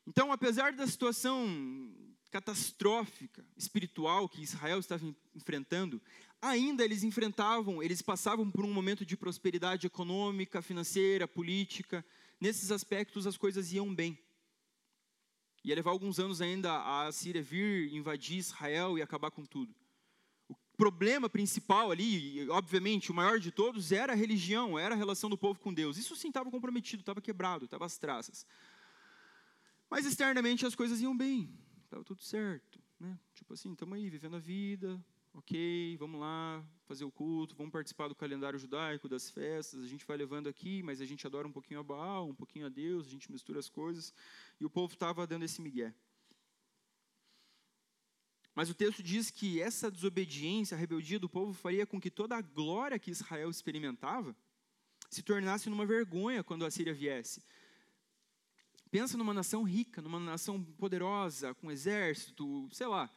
[0.06, 1.94] Então, apesar da situação
[2.30, 6.00] catastrófica espiritual que Israel estava enfrentando,
[6.40, 12.02] ainda eles enfrentavam, eles passavam por um momento de prosperidade econômica, financeira, política.
[12.40, 14.18] Nesses aspectos as coisas iam bem.
[15.64, 19.74] Ia levar alguns anos ainda a Síria vir invadir Israel e acabar com tudo.
[20.48, 25.28] O problema principal ali, obviamente, o maior de todos, era a religião, era a relação
[25.28, 25.98] do povo com Deus.
[25.98, 28.46] Isso sim estava comprometido, estava quebrado, estava às traças.
[29.90, 31.52] Mas externamente as coisas iam bem,
[31.84, 32.80] estava tudo certo.
[33.00, 33.18] Né?
[33.34, 38.08] Tipo assim, estamos aí vivendo a vida, ok, vamos lá fazer o culto, vamos participar
[38.08, 41.52] do calendário judaico, das festas, a gente vai levando aqui, mas a gente adora um
[41.52, 44.12] pouquinho a Baal, um pouquinho a Deus, a gente mistura as coisas,
[44.58, 45.94] e o povo estava dando esse migué.
[48.54, 52.36] Mas o texto diz que essa desobediência, a rebeldia do povo faria com que toda
[52.36, 54.34] a glória que Israel experimentava
[55.08, 57.40] se tornasse numa vergonha quando a Síria viesse.
[58.90, 63.08] Pensa numa nação rica, numa nação poderosa, com exército, sei lá,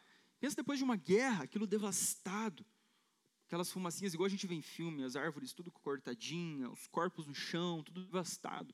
[0.42, 2.66] Pensa depois de uma guerra, aquilo devastado.
[3.46, 7.36] Aquelas fumacinhas, igual a gente vê em filme, as árvores tudo cortadinha, os corpos no
[7.36, 8.74] chão, tudo devastado.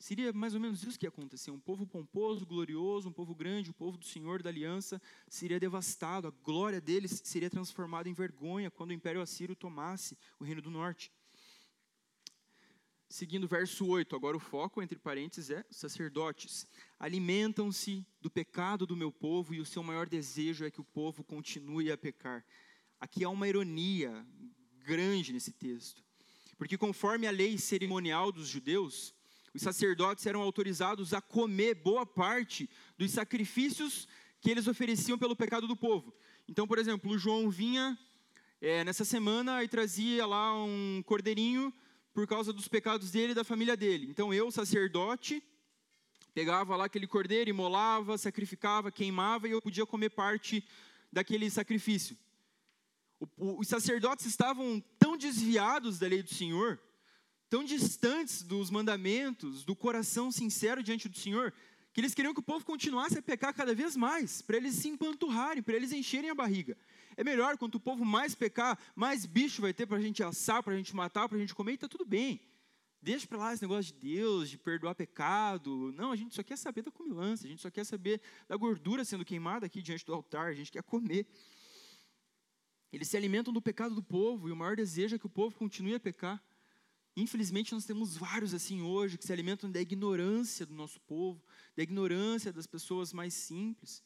[0.00, 1.52] Seria mais ou menos isso que ia acontecer.
[1.52, 5.60] Um povo pomposo, glorioso, um povo grande, o um povo do Senhor da aliança seria
[5.60, 6.26] devastado.
[6.26, 10.72] A glória deles seria transformada em vergonha quando o Império Assírio tomasse o Reino do
[10.72, 11.12] Norte.
[13.08, 16.66] Seguindo o verso 8, agora o foco, entre parênteses, é sacerdotes.
[16.98, 21.22] Alimentam-se do pecado do meu povo e o seu maior desejo é que o povo
[21.22, 22.44] continue a pecar.
[22.98, 24.26] Aqui há uma ironia
[24.84, 26.02] grande nesse texto.
[26.58, 29.14] Porque conforme a lei cerimonial dos judeus,
[29.54, 34.08] os sacerdotes eram autorizados a comer boa parte dos sacrifícios
[34.40, 36.12] que eles ofereciam pelo pecado do povo.
[36.48, 37.96] Então, por exemplo, o João vinha
[38.60, 41.72] é, nessa semana e trazia lá um cordeirinho
[42.16, 44.06] por causa dos pecados dele e da família dele.
[44.08, 45.42] Então eu, sacerdote,
[46.32, 50.64] pegava lá aquele cordeiro, imolava, sacrificava, queimava e eu podia comer parte
[51.12, 52.16] daquele sacrifício.
[53.36, 56.80] os sacerdotes estavam tão desviados da lei do Senhor,
[57.50, 61.52] tão distantes dos mandamentos, do coração sincero diante do Senhor,
[61.92, 64.88] que eles queriam que o povo continuasse a pecar cada vez mais, para eles se
[64.88, 66.78] empanturrarem, para eles encherem a barriga.
[67.16, 70.62] É melhor, quanto o povo mais pecar, mais bicho vai ter para a gente assar,
[70.62, 72.40] para a gente matar, para a gente comer, e está tudo bem.
[73.00, 75.92] Deixa para lá esse negócio de Deus, de perdoar pecado.
[75.92, 79.04] Não, a gente só quer saber da comilança, a gente só quer saber da gordura
[79.04, 81.26] sendo queimada aqui diante do altar, a gente quer comer.
[82.92, 85.56] Eles se alimentam do pecado do povo, e o maior desejo é que o povo
[85.56, 86.42] continue a pecar.
[87.16, 91.42] Infelizmente, nós temos vários assim hoje que se alimentam da ignorância do nosso povo,
[91.74, 94.02] da ignorância das pessoas mais simples.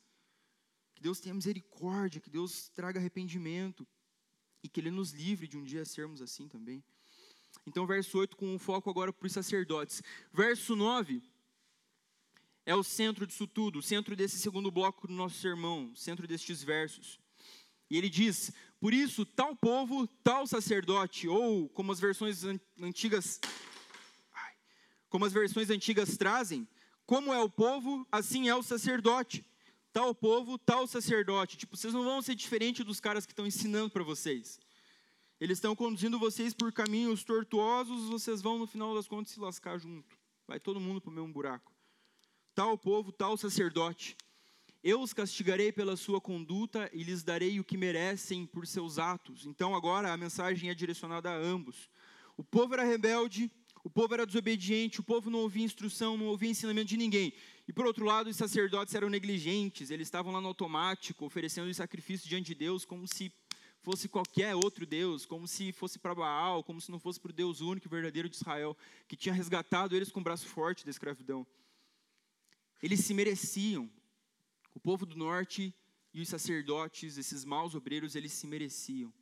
[1.01, 3.89] Que Deus tenha misericórdia, que Deus traga arrependimento
[4.63, 6.85] e que Ele nos livre de um dia sermos assim também.
[7.67, 10.03] Então, verso 8, com um foco agora para os sacerdotes.
[10.31, 11.23] Verso 9
[12.67, 16.29] é o centro disso tudo, o centro desse segundo bloco do nosso sermão, o centro
[16.29, 17.19] destes versos.
[17.89, 22.43] E ele diz: Por isso, tal povo, tal sacerdote, ou como as versões
[22.79, 23.41] antigas.
[25.09, 26.69] Como as versões antigas trazem,
[27.07, 29.43] como é o povo, assim é o sacerdote
[29.93, 31.57] tal povo, tal sacerdote.
[31.57, 34.59] Tipo, vocês não vão ser diferente dos caras que estão ensinando para vocês.
[35.41, 39.79] Eles estão conduzindo vocês por caminhos tortuosos, vocês vão no final das contas se lascar
[39.79, 40.19] junto.
[40.47, 41.73] Vai todo mundo para o mesmo buraco.
[42.55, 44.17] Tal povo, tal sacerdote.
[44.83, 49.47] Eu os castigarei pela sua conduta e lhes darei o que merecem por seus atos.
[49.47, 51.89] Então agora a mensagem é direcionada a ambos.
[52.37, 53.51] O povo era rebelde,
[53.83, 57.33] o povo era desobediente, o povo não ouvia instrução, não ouvia ensinamento de ninguém.
[57.67, 61.77] E por outro lado, os sacerdotes eram negligentes, eles estavam lá no automático, oferecendo os
[61.77, 63.33] sacrifícios diante de Deus como se
[63.81, 67.35] fosse qualquer outro Deus, como se fosse para Baal, como se não fosse para o
[67.35, 68.77] Deus único e verdadeiro de Israel,
[69.09, 71.47] que tinha resgatado eles com o braço forte da escravidão.
[72.83, 73.91] Eles se mereciam.
[74.75, 75.75] O povo do norte
[76.13, 79.13] e os sacerdotes, esses maus obreiros, eles se mereciam.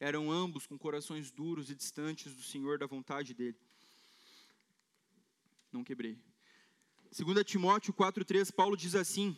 [0.00, 3.56] Eram ambos com corações duros e distantes do Senhor, da vontade dele.
[5.72, 6.18] Não quebrei.
[7.10, 9.36] 2 Timóteo 4,3, Paulo diz assim: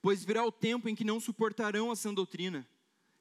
[0.00, 2.66] Pois virá o tempo em que não suportarão a sã doutrina.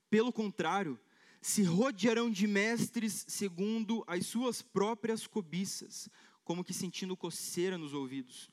[0.10, 0.97] Pelo contrário,
[1.41, 6.10] se rodearão de mestres segundo as suas próprias cobiças,
[6.43, 8.49] como que sentindo coceira nos ouvidos.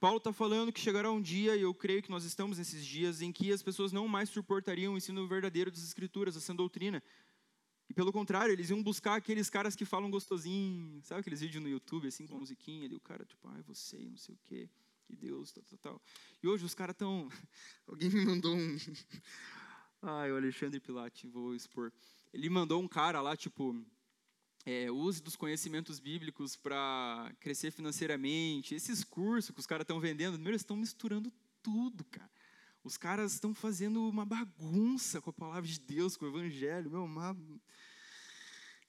[0.00, 3.20] Paulo está falando que chegará um dia, e eu creio que nós estamos nesses dias,
[3.20, 7.02] em que as pessoas não mais suportariam o ensino verdadeiro das Escrituras, a sã doutrina,
[7.90, 11.68] e pelo contrário, eles iam buscar aqueles caras que falam gostosinho, sabe aqueles vídeos no
[11.68, 14.70] YouTube, assim, com musiquinha, ali o cara, tipo, ai, você, não sei o quê,
[15.04, 16.02] que Deus, tal, tal, tal.
[16.40, 17.28] E hoje os caras estão.
[17.88, 18.76] Alguém me mandou um.
[20.02, 21.92] ai, o Alexandre Pilate, vou expor.
[22.32, 23.84] Ele mandou um cara lá, tipo,
[24.64, 28.72] é, use dos conhecimentos bíblicos para crescer financeiramente.
[28.72, 32.30] Esses cursos que os caras estão vendendo, eles estão misturando tudo, cara.
[32.82, 37.04] Os caras estão fazendo uma bagunça com a palavra de Deus, com o evangelho, meu,
[37.04, 37.36] uma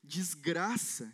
[0.02, 1.14] desgraça.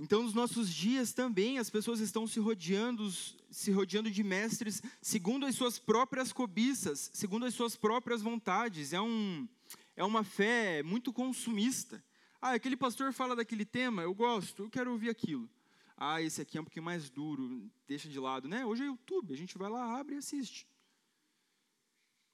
[0.00, 3.08] Então, nos nossos dias também, as pessoas estão se rodeando,
[3.50, 8.92] se rodeando de mestres segundo as suas próprias cobiças, segundo as suas próprias vontades.
[8.92, 9.48] É, um,
[9.94, 12.02] é uma fé muito consumista.
[12.40, 15.48] Ah, aquele pastor fala daquele tema, eu gosto, eu quero ouvir aquilo.
[15.96, 18.66] Ah, esse aqui é um pouquinho mais duro, deixa de lado, né?
[18.66, 20.66] Hoje é YouTube, a gente vai lá, abre e assiste.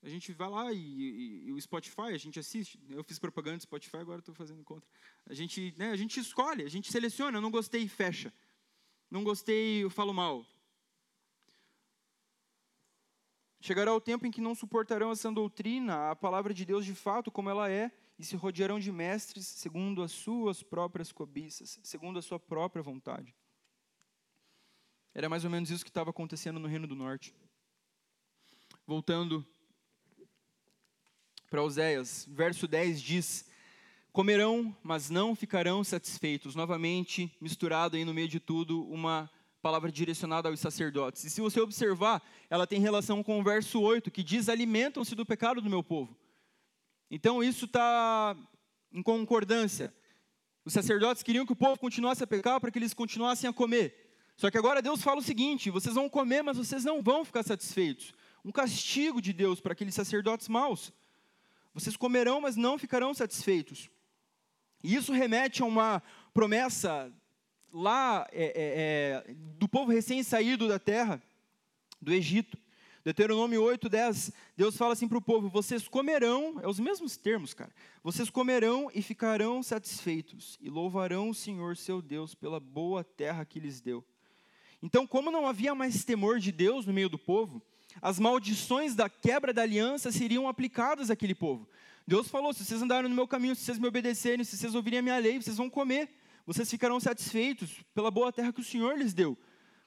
[0.02, 2.78] A gente vai lá e, e, e, o Spotify, a gente assiste.
[2.88, 4.88] Eu fiz propaganda do Spotify, agora estou fazendo contra.
[5.26, 7.40] A gente, né, a gente escolhe, a gente seleciona.
[7.40, 8.32] Não gostei, fecha.
[9.10, 10.46] Não gostei, eu falo mal.
[13.60, 17.30] Chegará o tempo em que não suportarão essa doutrina, a palavra de Deus de fato
[17.30, 22.22] como ela é, e se rodearão de mestres segundo as suas próprias cobiças, segundo a
[22.22, 23.34] sua própria vontade.
[25.12, 27.34] Era mais ou menos isso que estava acontecendo no Reino do Norte.
[28.86, 29.44] Voltando
[31.48, 33.46] para Oséias, verso 10 diz:
[34.12, 36.54] Comerão, mas não ficarão satisfeitos.
[36.54, 39.30] Novamente, misturado aí no meio de tudo, uma
[39.62, 41.24] palavra direcionada aos sacerdotes.
[41.24, 45.24] E se você observar, ela tem relação com o verso 8, que diz: Alimentam-se do
[45.24, 46.16] pecado do meu povo.
[47.10, 48.36] Então, isso está
[48.92, 49.92] em concordância.
[50.64, 53.94] Os sacerdotes queriam que o povo continuasse a pecar para que eles continuassem a comer.
[54.36, 57.42] Só que agora Deus fala o seguinte: vocês vão comer, mas vocês não vão ficar
[57.42, 58.12] satisfeitos.
[58.44, 60.92] Um castigo de Deus para aqueles sacerdotes maus.
[61.74, 63.90] Vocês comerão, mas não ficarão satisfeitos.
[64.82, 66.02] E isso remete a uma
[66.32, 67.12] promessa
[67.72, 71.22] lá é, é, é, do povo recém-saído da terra,
[72.00, 72.56] do Egito.
[73.04, 77.54] Deuteronômio 8, 10, Deus fala assim para o povo: vocês comerão, é os mesmos termos,
[77.54, 77.72] cara.
[78.02, 83.60] Vocês comerão e ficarão satisfeitos, e louvarão o Senhor seu Deus pela boa terra que
[83.60, 84.04] lhes deu.
[84.82, 87.62] Então, como não havia mais temor de Deus no meio do povo,
[88.00, 91.68] as maldições da quebra da aliança seriam aplicadas àquele povo.
[92.06, 95.00] Deus falou: se vocês andarem no meu caminho, se vocês me obedecerem, se vocês ouvirem
[95.00, 96.08] a minha lei, vocês vão comer,
[96.46, 99.36] vocês ficarão satisfeitos pela boa terra que o Senhor lhes deu.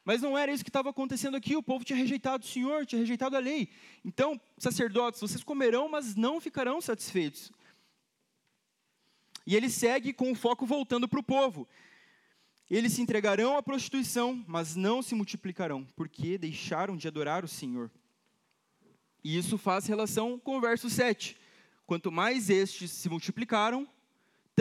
[0.04, 3.00] Mas não era isso que estava acontecendo aqui, o povo tinha rejeitado o Senhor, tinha
[3.00, 3.70] rejeitado a lei.
[4.04, 7.52] Então, sacerdotes, vocês comerão, mas não ficarão satisfeitos.
[9.46, 11.68] E ele segue com o foco voltando para o povo.
[12.72, 17.92] Eles se entregarão à prostituição, mas não se multiplicarão, porque deixaram de adorar o Senhor.
[19.22, 21.36] E isso faz relação com o verso 7.
[21.86, 23.86] Quanto mais estes se multiplicaram,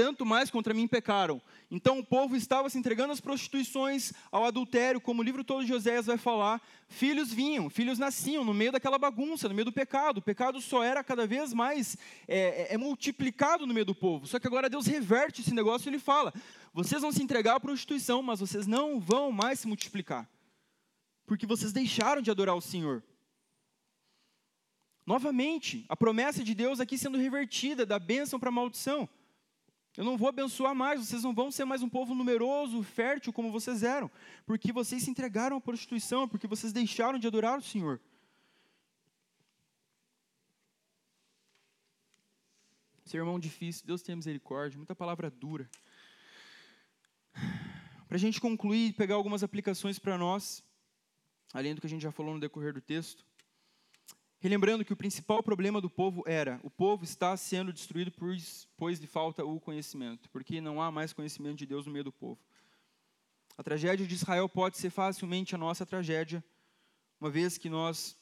[0.00, 1.42] tanto mais contra mim pecaram.
[1.70, 5.68] Então o povo estava se entregando às prostituições, ao adultério, como o livro todo de
[5.68, 6.58] Joséias vai falar.
[6.88, 10.16] Filhos vinham, filhos nasciam no meio daquela bagunça, no meio do pecado.
[10.16, 12.38] O pecado só era cada vez mais é,
[12.70, 14.26] é, é multiplicado no meio do povo.
[14.26, 16.32] Só que agora Deus reverte esse negócio e ele fala:
[16.72, 20.26] vocês vão se entregar à prostituição, mas vocês não vão mais se multiplicar,
[21.26, 23.02] porque vocês deixaram de adorar o Senhor.
[25.04, 29.06] Novamente, a promessa de Deus aqui sendo revertida, da bênção para a maldição.
[29.96, 33.50] Eu não vou abençoar mais, vocês não vão ser mais um povo numeroso, fértil como
[33.50, 34.10] vocês eram,
[34.46, 38.00] porque vocês se entregaram à prostituição, porque vocês deixaram de adorar o Senhor.
[43.04, 45.68] Sermão difícil, Deus tem misericórdia, muita palavra dura.
[48.06, 50.62] Para a gente concluir e pegar algumas aplicações para nós,
[51.52, 53.24] além do que a gente já falou no decorrer do texto,
[54.40, 58.98] relembrando que o principal problema do povo era: o povo está sendo destruído pois, pois
[58.98, 62.40] lhe falta o conhecimento, porque não há mais conhecimento de Deus no meio do povo.
[63.56, 66.42] A tragédia de Israel pode ser facilmente a nossa tragédia,
[67.20, 68.18] uma vez que nós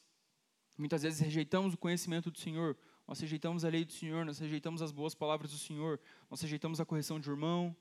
[0.76, 4.82] muitas vezes rejeitamos o conhecimento do Senhor, nós rejeitamos a lei do Senhor, nós rejeitamos
[4.82, 7.74] as boas palavras do Senhor, nós rejeitamos a correção de irmão,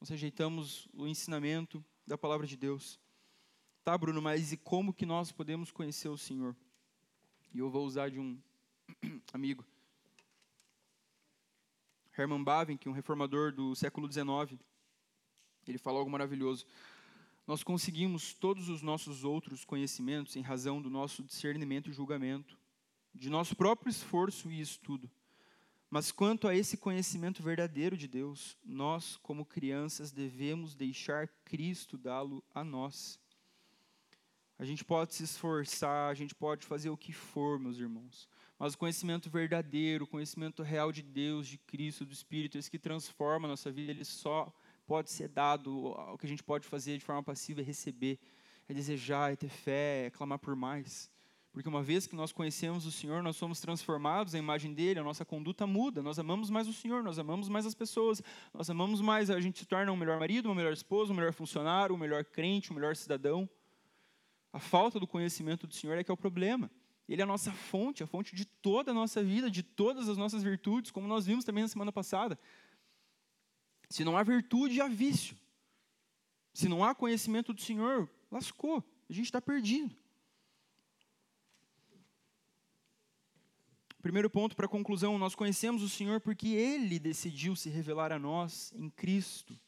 [0.00, 2.98] nós rejeitamos o ensinamento da palavra de Deus.
[3.84, 6.56] Tá, Bruno, mas e como que nós podemos conhecer o Senhor?
[7.54, 8.38] E eu vou usar de um
[9.32, 9.64] amigo.
[12.16, 14.58] Herman Bavinck, um reformador do século XIX,
[15.66, 16.66] ele fala algo maravilhoso.
[17.46, 22.58] Nós conseguimos todos os nossos outros conhecimentos em razão do nosso discernimento e julgamento,
[23.14, 25.10] de nosso próprio esforço e estudo.
[25.90, 32.42] Mas quanto a esse conhecimento verdadeiro de Deus, nós, como crianças, devemos deixar Cristo dá-lo
[32.54, 33.20] a nós.
[34.62, 38.28] A gente pode se esforçar, a gente pode fazer o que for, meus irmãos.
[38.56, 42.78] Mas o conhecimento verdadeiro, o conhecimento real de Deus, de Cristo, do Espírito, esse que
[42.78, 44.54] transforma a nossa vida, ele só
[44.86, 45.88] pode ser dado.
[45.88, 48.20] O que a gente pode fazer de forma passiva é receber,
[48.68, 51.10] é desejar, é ter fé, é clamar por mais.
[51.50, 55.02] Porque uma vez que nós conhecemos o Senhor, nós somos transformados à imagem dele, a
[55.02, 58.22] nossa conduta muda, nós amamos mais o Senhor, nós amamos mais as pessoas,
[58.54, 61.32] nós amamos mais, a gente se torna um melhor marido, uma melhor esposa, um melhor
[61.32, 63.50] funcionário, um melhor crente, um melhor cidadão.
[64.52, 66.70] A falta do conhecimento do Senhor é que é o problema.
[67.08, 70.16] Ele é a nossa fonte, a fonte de toda a nossa vida, de todas as
[70.16, 72.38] nossas virtudes, como nós vimos também na semana passada.
[73.88, 75.36] Se não há virtude, há vício.
[76.52, 79.94] Se não há conhecimento do Senhor, lascou, a gente está perdido.
[84.02, 88.18] Primeiro ponto para a conclusão: nós conhecemos o Senhor porque Ele decidiu se revelar a
[88.18, 89.58] nós em Cristo.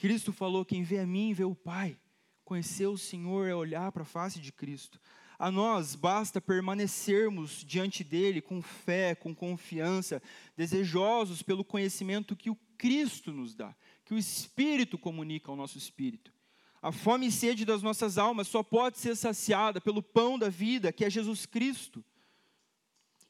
[0.00, 2.00] Cristo falou: Quem vê a mim, vê o Pai.
[2.48, 4.98] Conhecer o Senhor é olhar para a face de Cristo.
[5.38, 10.22] A nós basta permanecermos diante dele com fé, com confiança,
[10.56, 16.32] desejosos pelo conhecimento que o Cristo nos dá, que o Espírito comunica ao nosso espírito.
[16.80, 20.90] A fome e sede das nossas almas só pode ser saciada pelo pão da vida,
[20.90, 22.02] que é Jesus Cristo.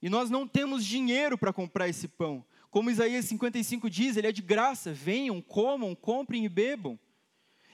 [0.01, 2.47] E nós não temos dinheiro para comprar esse pão.
[2.71, 4.93] Como Isaías 55 diz, ele é de graça.
[4.93, 6.97] Venham, comam, comprem e bebam.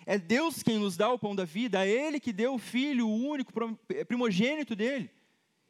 [0.07, 3.09] É Deus quem nos dá o pão da vida, é Ele que deu o Filho,
[3.09, 3.53] o único
[3.91, 5.11] é primogênito dele.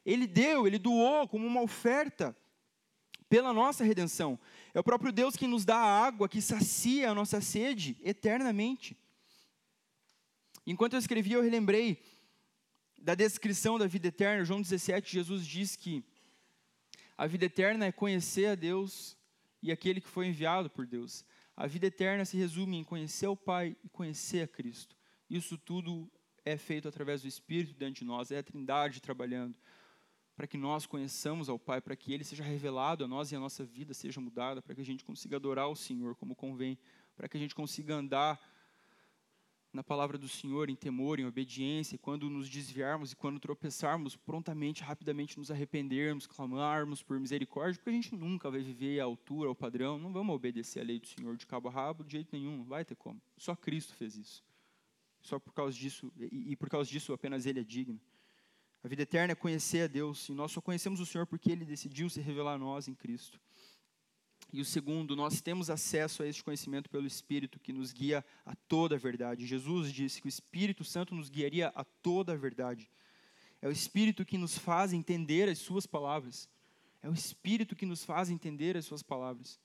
[0.04, 2.36] Ele deu, ele doou como uma oferta
[3.28, 4.38] pela nossa redenção.
[4.74, 8.96] É o próprio Deus quem nos dá a água que sacia a nossa sede eternamente.
[10.66, 12.02] Enquanto eu escrevia, eu relembrei
[12.98, 14.44] da descrição da vida eterna.
[14.44, 16.04] João 17, Jesus diz que
[17.16, 19.16] a vida eterna é conhecer a Deus
[19.62, 21.24] e aquele que foi enviado por Deus.
[21.56, 24.96] A vida eterna se resume em conhecer o Pai e conhecer a Cristo.
[25.30, 26.10] Isso tudo
[26.44, 29.56] é feito através do Espírito dentro de nós, é a Trindade trabalhando
[30.36, 33.40] para que nós conheçamos ao Pai, para que Ele seja revelado a nós e a
[33.40, 36.78] nossa vida seja mudada, para que a gente consiga adorar o Senhor como convém,
[37.14, 38.40] para que a gente consiga andar
[39.74, 44.14] na palavra do Senhor em temor, em obediência, e quando nos desviarmos e quando tropeçarmos,
[44.14, 49.48] prontamente, rapidamente nos arrependermos, clamarmos por misericórdia, porque a gente nunca vai viver à altura,
[49.48, 52.28] ao padrão, não vamos obedecer a lei do Senhor de cabo a rabo, de jeito
[52.32, 53.20] nenhum, não vai ter como.
[53.36, 54.44] Só Cristo fez isso.
[55.20, 58.00] Só por causa disso, e, e por causa disso apenas Ele é digno.
[58.82, 61.64] A vida eterna é conhecer a Deus, e nós só conhecemos o Senhor porque Ele
[61.64, 63.40] decidiu se revelar a nós em Cristo.
[64.54, 68.54] E o segundo, nós temos acesso a este conhecimento pelo Espírito que nos guia a
[68.54, 69.48] toda a verdade.
[69.48, 72.88] Jesus disse que o Espírito Santo nos guiaria a toda a verdade.
[73.60, 76.48] É o Espírito que nos faz entender as Suas palavras.
[77.02, 79.58] É o Espírito que nos faz entender as Suas palavras.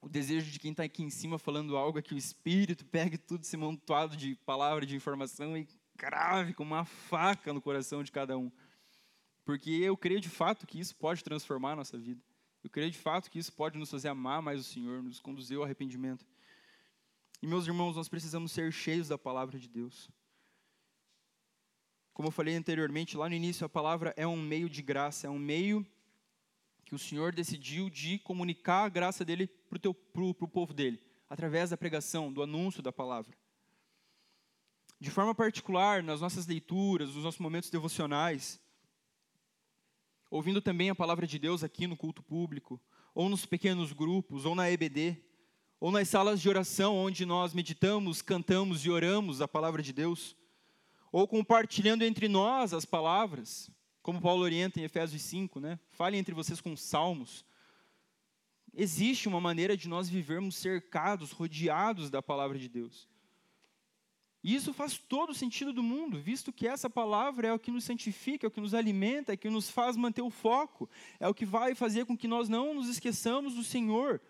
[0.00, 3.16] O desejo de quem está aqui em cima falando algo é que o Espírito pegue
[3.16, 8.10] tudo esse montuado de palavra, de informação e crave com uma faca no coração de
[8.10, 8.50] cada um.
[9.44, 12.20] Porque eu creio de fato que isso pode transformar a nossa vida.
[12.62, 15.56] Eu creio de fato que isso pode nos fazer amar mais o Senhor, nos conduzir
[15.56, 16.26] ao arrependimento.
[17.42, 20.10] E meus irmãos, nós precisamos ser cheios da palavra de Deus.
[22.12, 25.30] Como eu falei anteriormente, lá no início, a palavra é um meio de graça, é
[25.30, 25.86] um meio
[26.84, 29.88] que o Senhor decidiu de comunicar a graça dele para
[30.24, 31.00] o povo dele,
[31.30, 33.34] através da pregação, do anúncio da palavra.
[34.98, 38.60] De forma particular, nas nossas leituras, nos nossos momentos devocionais,
[40.30, 42.80] ouvindo também a palavra de Deus aqui no culto público,
[43.14, 45.16] ou nos pequenos grupos, ou na EBD,
[45.80, 50.36] ou nas salas de oração onde nós meditamos, cantamos e oramos a palavra de Deus,
[51.10, 53.70] ou compartilhando entre nós as palavras,
[54.02, 55.78] como Paulo orienta em Efésios 5, né?
[55.90, 57.44] Falem entre vocês com salmos.
[58.72, 63.08] Existe uma maneira de nós vivermos cercados, rodeados da palavra de Deus.
[64.42, 67.70] E isso faz todo o sentido do mundo, visto que essa palavra é o que
[67.70, 70.88] nos santifica, é o que nos alimenta, é o que nos faz manter o foco,
[71.18, 74.20] é o que vai fazer com que nós não nos esqueçamos do Senhor.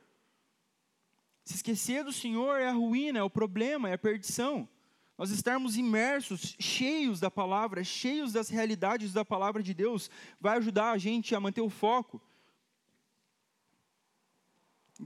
[1.44, 4.68] Se esquecer do Senhor é a ruína, é o problema, é a perdição.
[5.16, 10.90] Nós estarmos imersos, cheios da palavra, cheios das realidades da palavra de Deus, vai ajudar
[10.90, 12.20] a gente a manter o foco.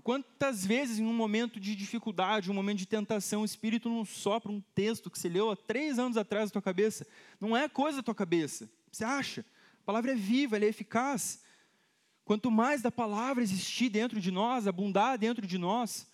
[0.03, 4.51] Quantas vezes, em um momento de dificuldade, um momento de tentação, o Espírito não sopra
[4.51, 7.07] um texto que você leu há três anos atrás na tua cabeça?
[7.41, 8.69] Não é coisa da tua cabeça.
[8.91, 9.45] Você acha?
[9.83, 11.43] A palavra é viva, ela é eficaz.
[12.25, 16.07] Quanto mais da palavra existir dentro de nós, abundar dentro de nós,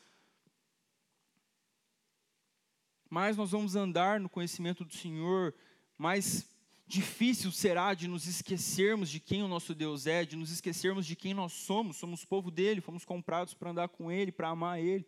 [3.08, 5.54] mais nós vamos andar no conhecimento do Senhor,
[5.96, 6.48] mais
[6.90, 11.14] difícil será de nos esquecermos de quem o nosso Deus é, de nos esquecermos de
[11.14, 11.96] quem nós somos.
[11.96, 15.06] Somos povo dele, fomos comprados para andar com ele, para amar ele,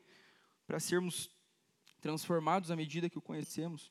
[0.64, 1.28] para sermos
[2.00, 3.90] transformados à medida que o conhecemos.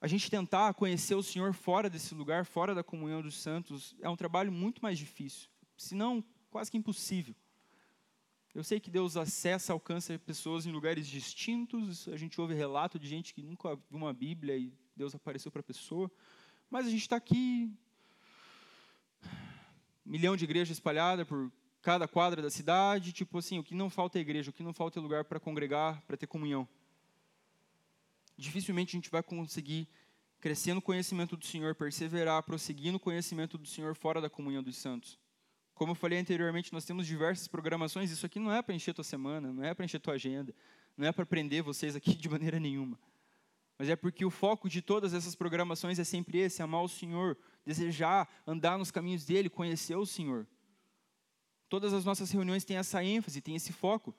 [0.00, 4.08] A gente tentar conhecer o Senhor fora desse lugar, fora da comunhão dos santos, é
[4.08, 7.34] um trabalho muito mais difícil, se não quase que impossível.
[8.54, 12.08] Eu sei que Deus acessa, alcança pessoas em lugares distintos.
[12.08, 15.60] A gente ouve relato de gente que nunca viu uma Bíblia e Deus apareceu para
[15.60, 16.10] a pessoa.
[16.70, 17.70] Mas a gente está aqui,
[20.04, 24.18] milhão de igrejas espalhadas por cada quadra da cidade, tipo assim, o que não falta
[24.18, 26.66] é igreja, o que não falta é lugar para congregar, para ter comunhão.
[28.36, 29.88] Dificilmente a gente vai conseguir
[30.40, 34.76] crescer no conhecimento do Senhor, perseverar, prosseguir no conhecimento do Senhor fora da comunhão dos
[34.76, 35.18] santos.
[35.74, 38.10] Como eu falei anteriormente, nós temos diversas programações.
[38.10, 40.54] Isso aqui não é para encher tua semana, não é para encher tua agenda,
[40.96, 42.98] não é para prender vocês aqui de maneira nenhuma.
[43.78, 47.36] Mas é porque o foco de todas essas programações é sempre esse: amar o Senhor,
[47.64, 50.46] desejar andar nos caminhos dele, conhecer o Senhor.
[51.68, 54.14] Todas as nossas reuniões têm essa ênfase, têm esse foco.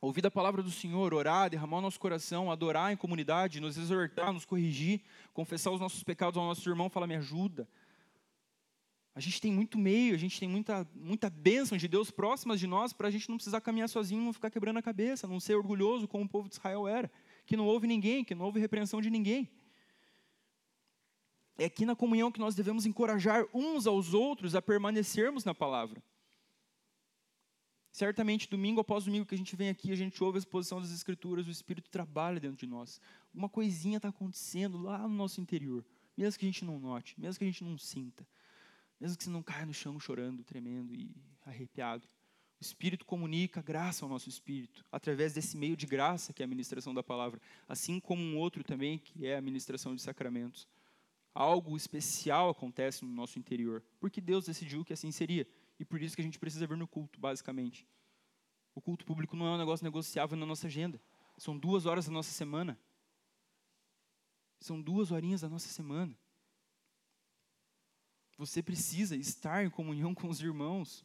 [0.00, 4.32] Ouvir a palavra do Senhor, orar, derramar o nosso coração, adorar em comunidade, nos exortar,
[4.32, 7.68] nos corrigir, confessar os nossos pecados ao nosso irmão, falar: me ajuda,
[9.14, 12.66] a gente tem muito meio, a gente tem muita, muita bênção de Deus próximas de
[12.66, 15.54] nós para a gente não precisar caminhar sozinho, não ficar quebrando a cabeça, não ser
[15.54, 17.10] orgulhoso como o povo de Israel era,
[17.46, 19.50] que não houve ninguém, que não houve repreensão de ninguém.
[21.58, 26.02] É aqui na comunhão que nós devemos encorajar uns aos outros a permanecermos na palavra.
[27.92, 30.90] Certamente, domingo após domingo que a gente vem aqui, a gente ouve a exposição das
[30.90, 32.98] Escrituras, o Espírito trabalha dentro de nós.
[33.34, 35.84] Uma coisinha está acontecendo lá no nosso interior,
[36.16, 38.26] mesmo que a gente não note, mesmo que a gente não sinta.
[38.98, 41.14] Mesmo que você não caia no chão chorando, tremendo e
[41.44, 42.08] arrepiado.
[42.62, 46.48] O Espírito comunica graça ao nosso espírito, através desse meio de graça que é a
[46.48, 50.68] ministração da palavra, assim como um outro também, que é a ministração de sacramentos.
[51.34, 55.44] Algo especial acontece no nosso interior, porque Deus decidiu que assim seria,
[55.76, 57.84] e por isso que a gente precisa vir no culto, basicamente.
[58.76, 61.02] O culto público não é um negócio negociável na nossa agenda.
[61.36, 62.78] São duas horas da nossa semana.
[64.60, 66.16] São duas horinhas da nossa semana.
[68.38, 71.04] Você precisa estar em comunhão com os irmãos,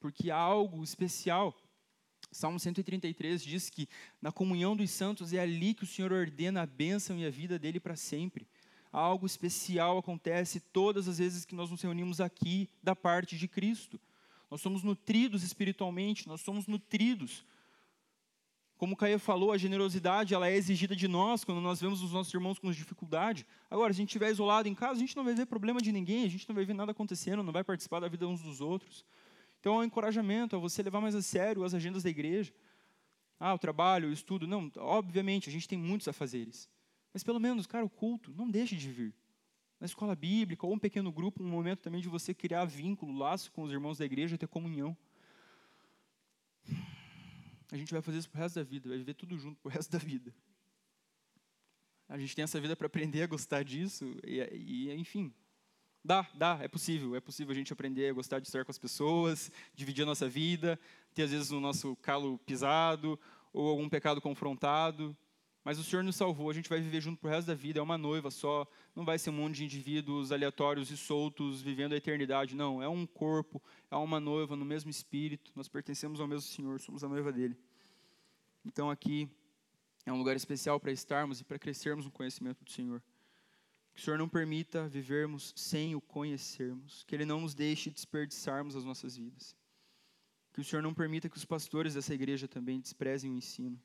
[0.00, 1.56] porque há algo especial.
[2.30, 3.88] Salmo 133 diz que
[4.20, 7.58] na comunhão dos santos é ali que o Senhor ordena a bênção e a vida
[7.58, 8.46] dele para sempre.
[8.92, 14.00] Algo especial acontece todas as vezes que nós nos reunimos aqui da parte de Cristo.
[14.50, 17.44] Nós somos nutridos espiritualmente, nós somos nutridos
[18.78, 22.32] como Caio falou, a generosidade ela é exigida de nós quando nós vemos os nossos
[22.32, 23.44] irmãos com dificuldade.
[23.68, 25.90] Agora, se a gente estiver isolado em casa, a gente não vai ver problema de
[25.90, 28.60] ninguém, a gente não vai ver nada acontecendo, não vai participar da vida uns dos
[28.60, 29.04] outros.
[29.60, 32.52] Então, é um encorajamento a você levar mais a sério as agendas da igreja.
[33.38, 34.46] Ah, o trabalho, o estudo.
[34.46, 36.68] Não, obviamente, a gente tem muitos afazeres.
[37.12, 39.14] Mas, pelo menos, cara, o culto, não deixe de vir.
[39.80, 43.52] Na escola bíblica, ou um pequeno grupo, um momento também de você criar vínculo, laço
[43.52, 44.96] com os irmãos da igreja, ter comunhão
[47.70, 49.90] a gente vai fazer isso pro resto da vida, vai viver tudo junto pro resto
[49.90, 50.34] da vida.
[52.08, 55.32] A gente tem essa vida para aprender a gostar disso e, e, enfim,
[56.04, 58.78] dá, dá, é possível, é possível a gente aprender a gostar de estar com as
[58.78, 60.78] pessoas, dividir a nossa vida,
[61.14, 63.18] ter às vezes o nosso calo pisado
[63.52, 65.16] ou algum pecado confrontado.
[65.64, 67.82] Mas o Senhor nos salvou, a gente vai viver junto pro resto da vida, é
[67.82, 71.96] uma noiva só, não vai ser um monte de indivíduos aleatórios e soltos vivendo a
[71.96, 76.48] eternidade, não, é um corpo, é uma noiva no mesmo espírito, nós pertencemos ao mesmo
[76.48, 77.54] Senhor, somos a noiva dele.
[78.64, 79.28] Então aqui
[80.06, 83.02] é um lugar especial para estarmos e para crescermos no conhecimento do Senhor.
[83.98, 88.76] Que o Senhor não permita vivermos sem o conhecermos, que Ele não nos deixe desperdiçarmos
[88.76, 89.56] as nossas vidas.
[90.52, 93.76] Que o Senhor não permita que os pastores dessa igreja também desprezem o ensino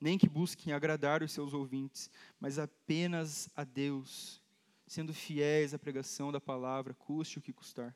[0.00, 4.40] nem que busquem agradar os seus ouvintes, mas apenas a Deus,
[4.86, 7.94] sendo fiéis à pregação da palavra, custe o que custar.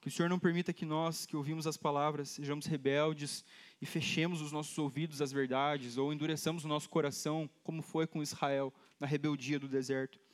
[0.00, 3.44] Que o Senhor não permita que nós, que ouvimos as palavras, sejamos rebeldes
[3.80, 8.20] e fechemos os nossos ouvidos às verdades, ou endureçamos o nosso coração, como foi com
[8.20, 10.25] Israel na rebeldia do deserto.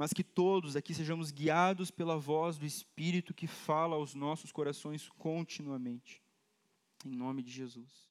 [0.00, 5.10] Mas que todos aqui sejamos guiados pela voz do Espírito que fala aos nossos corações
[5.10, 6.22] continuamente.
[7.04, 8.08] Em nome de Jesus.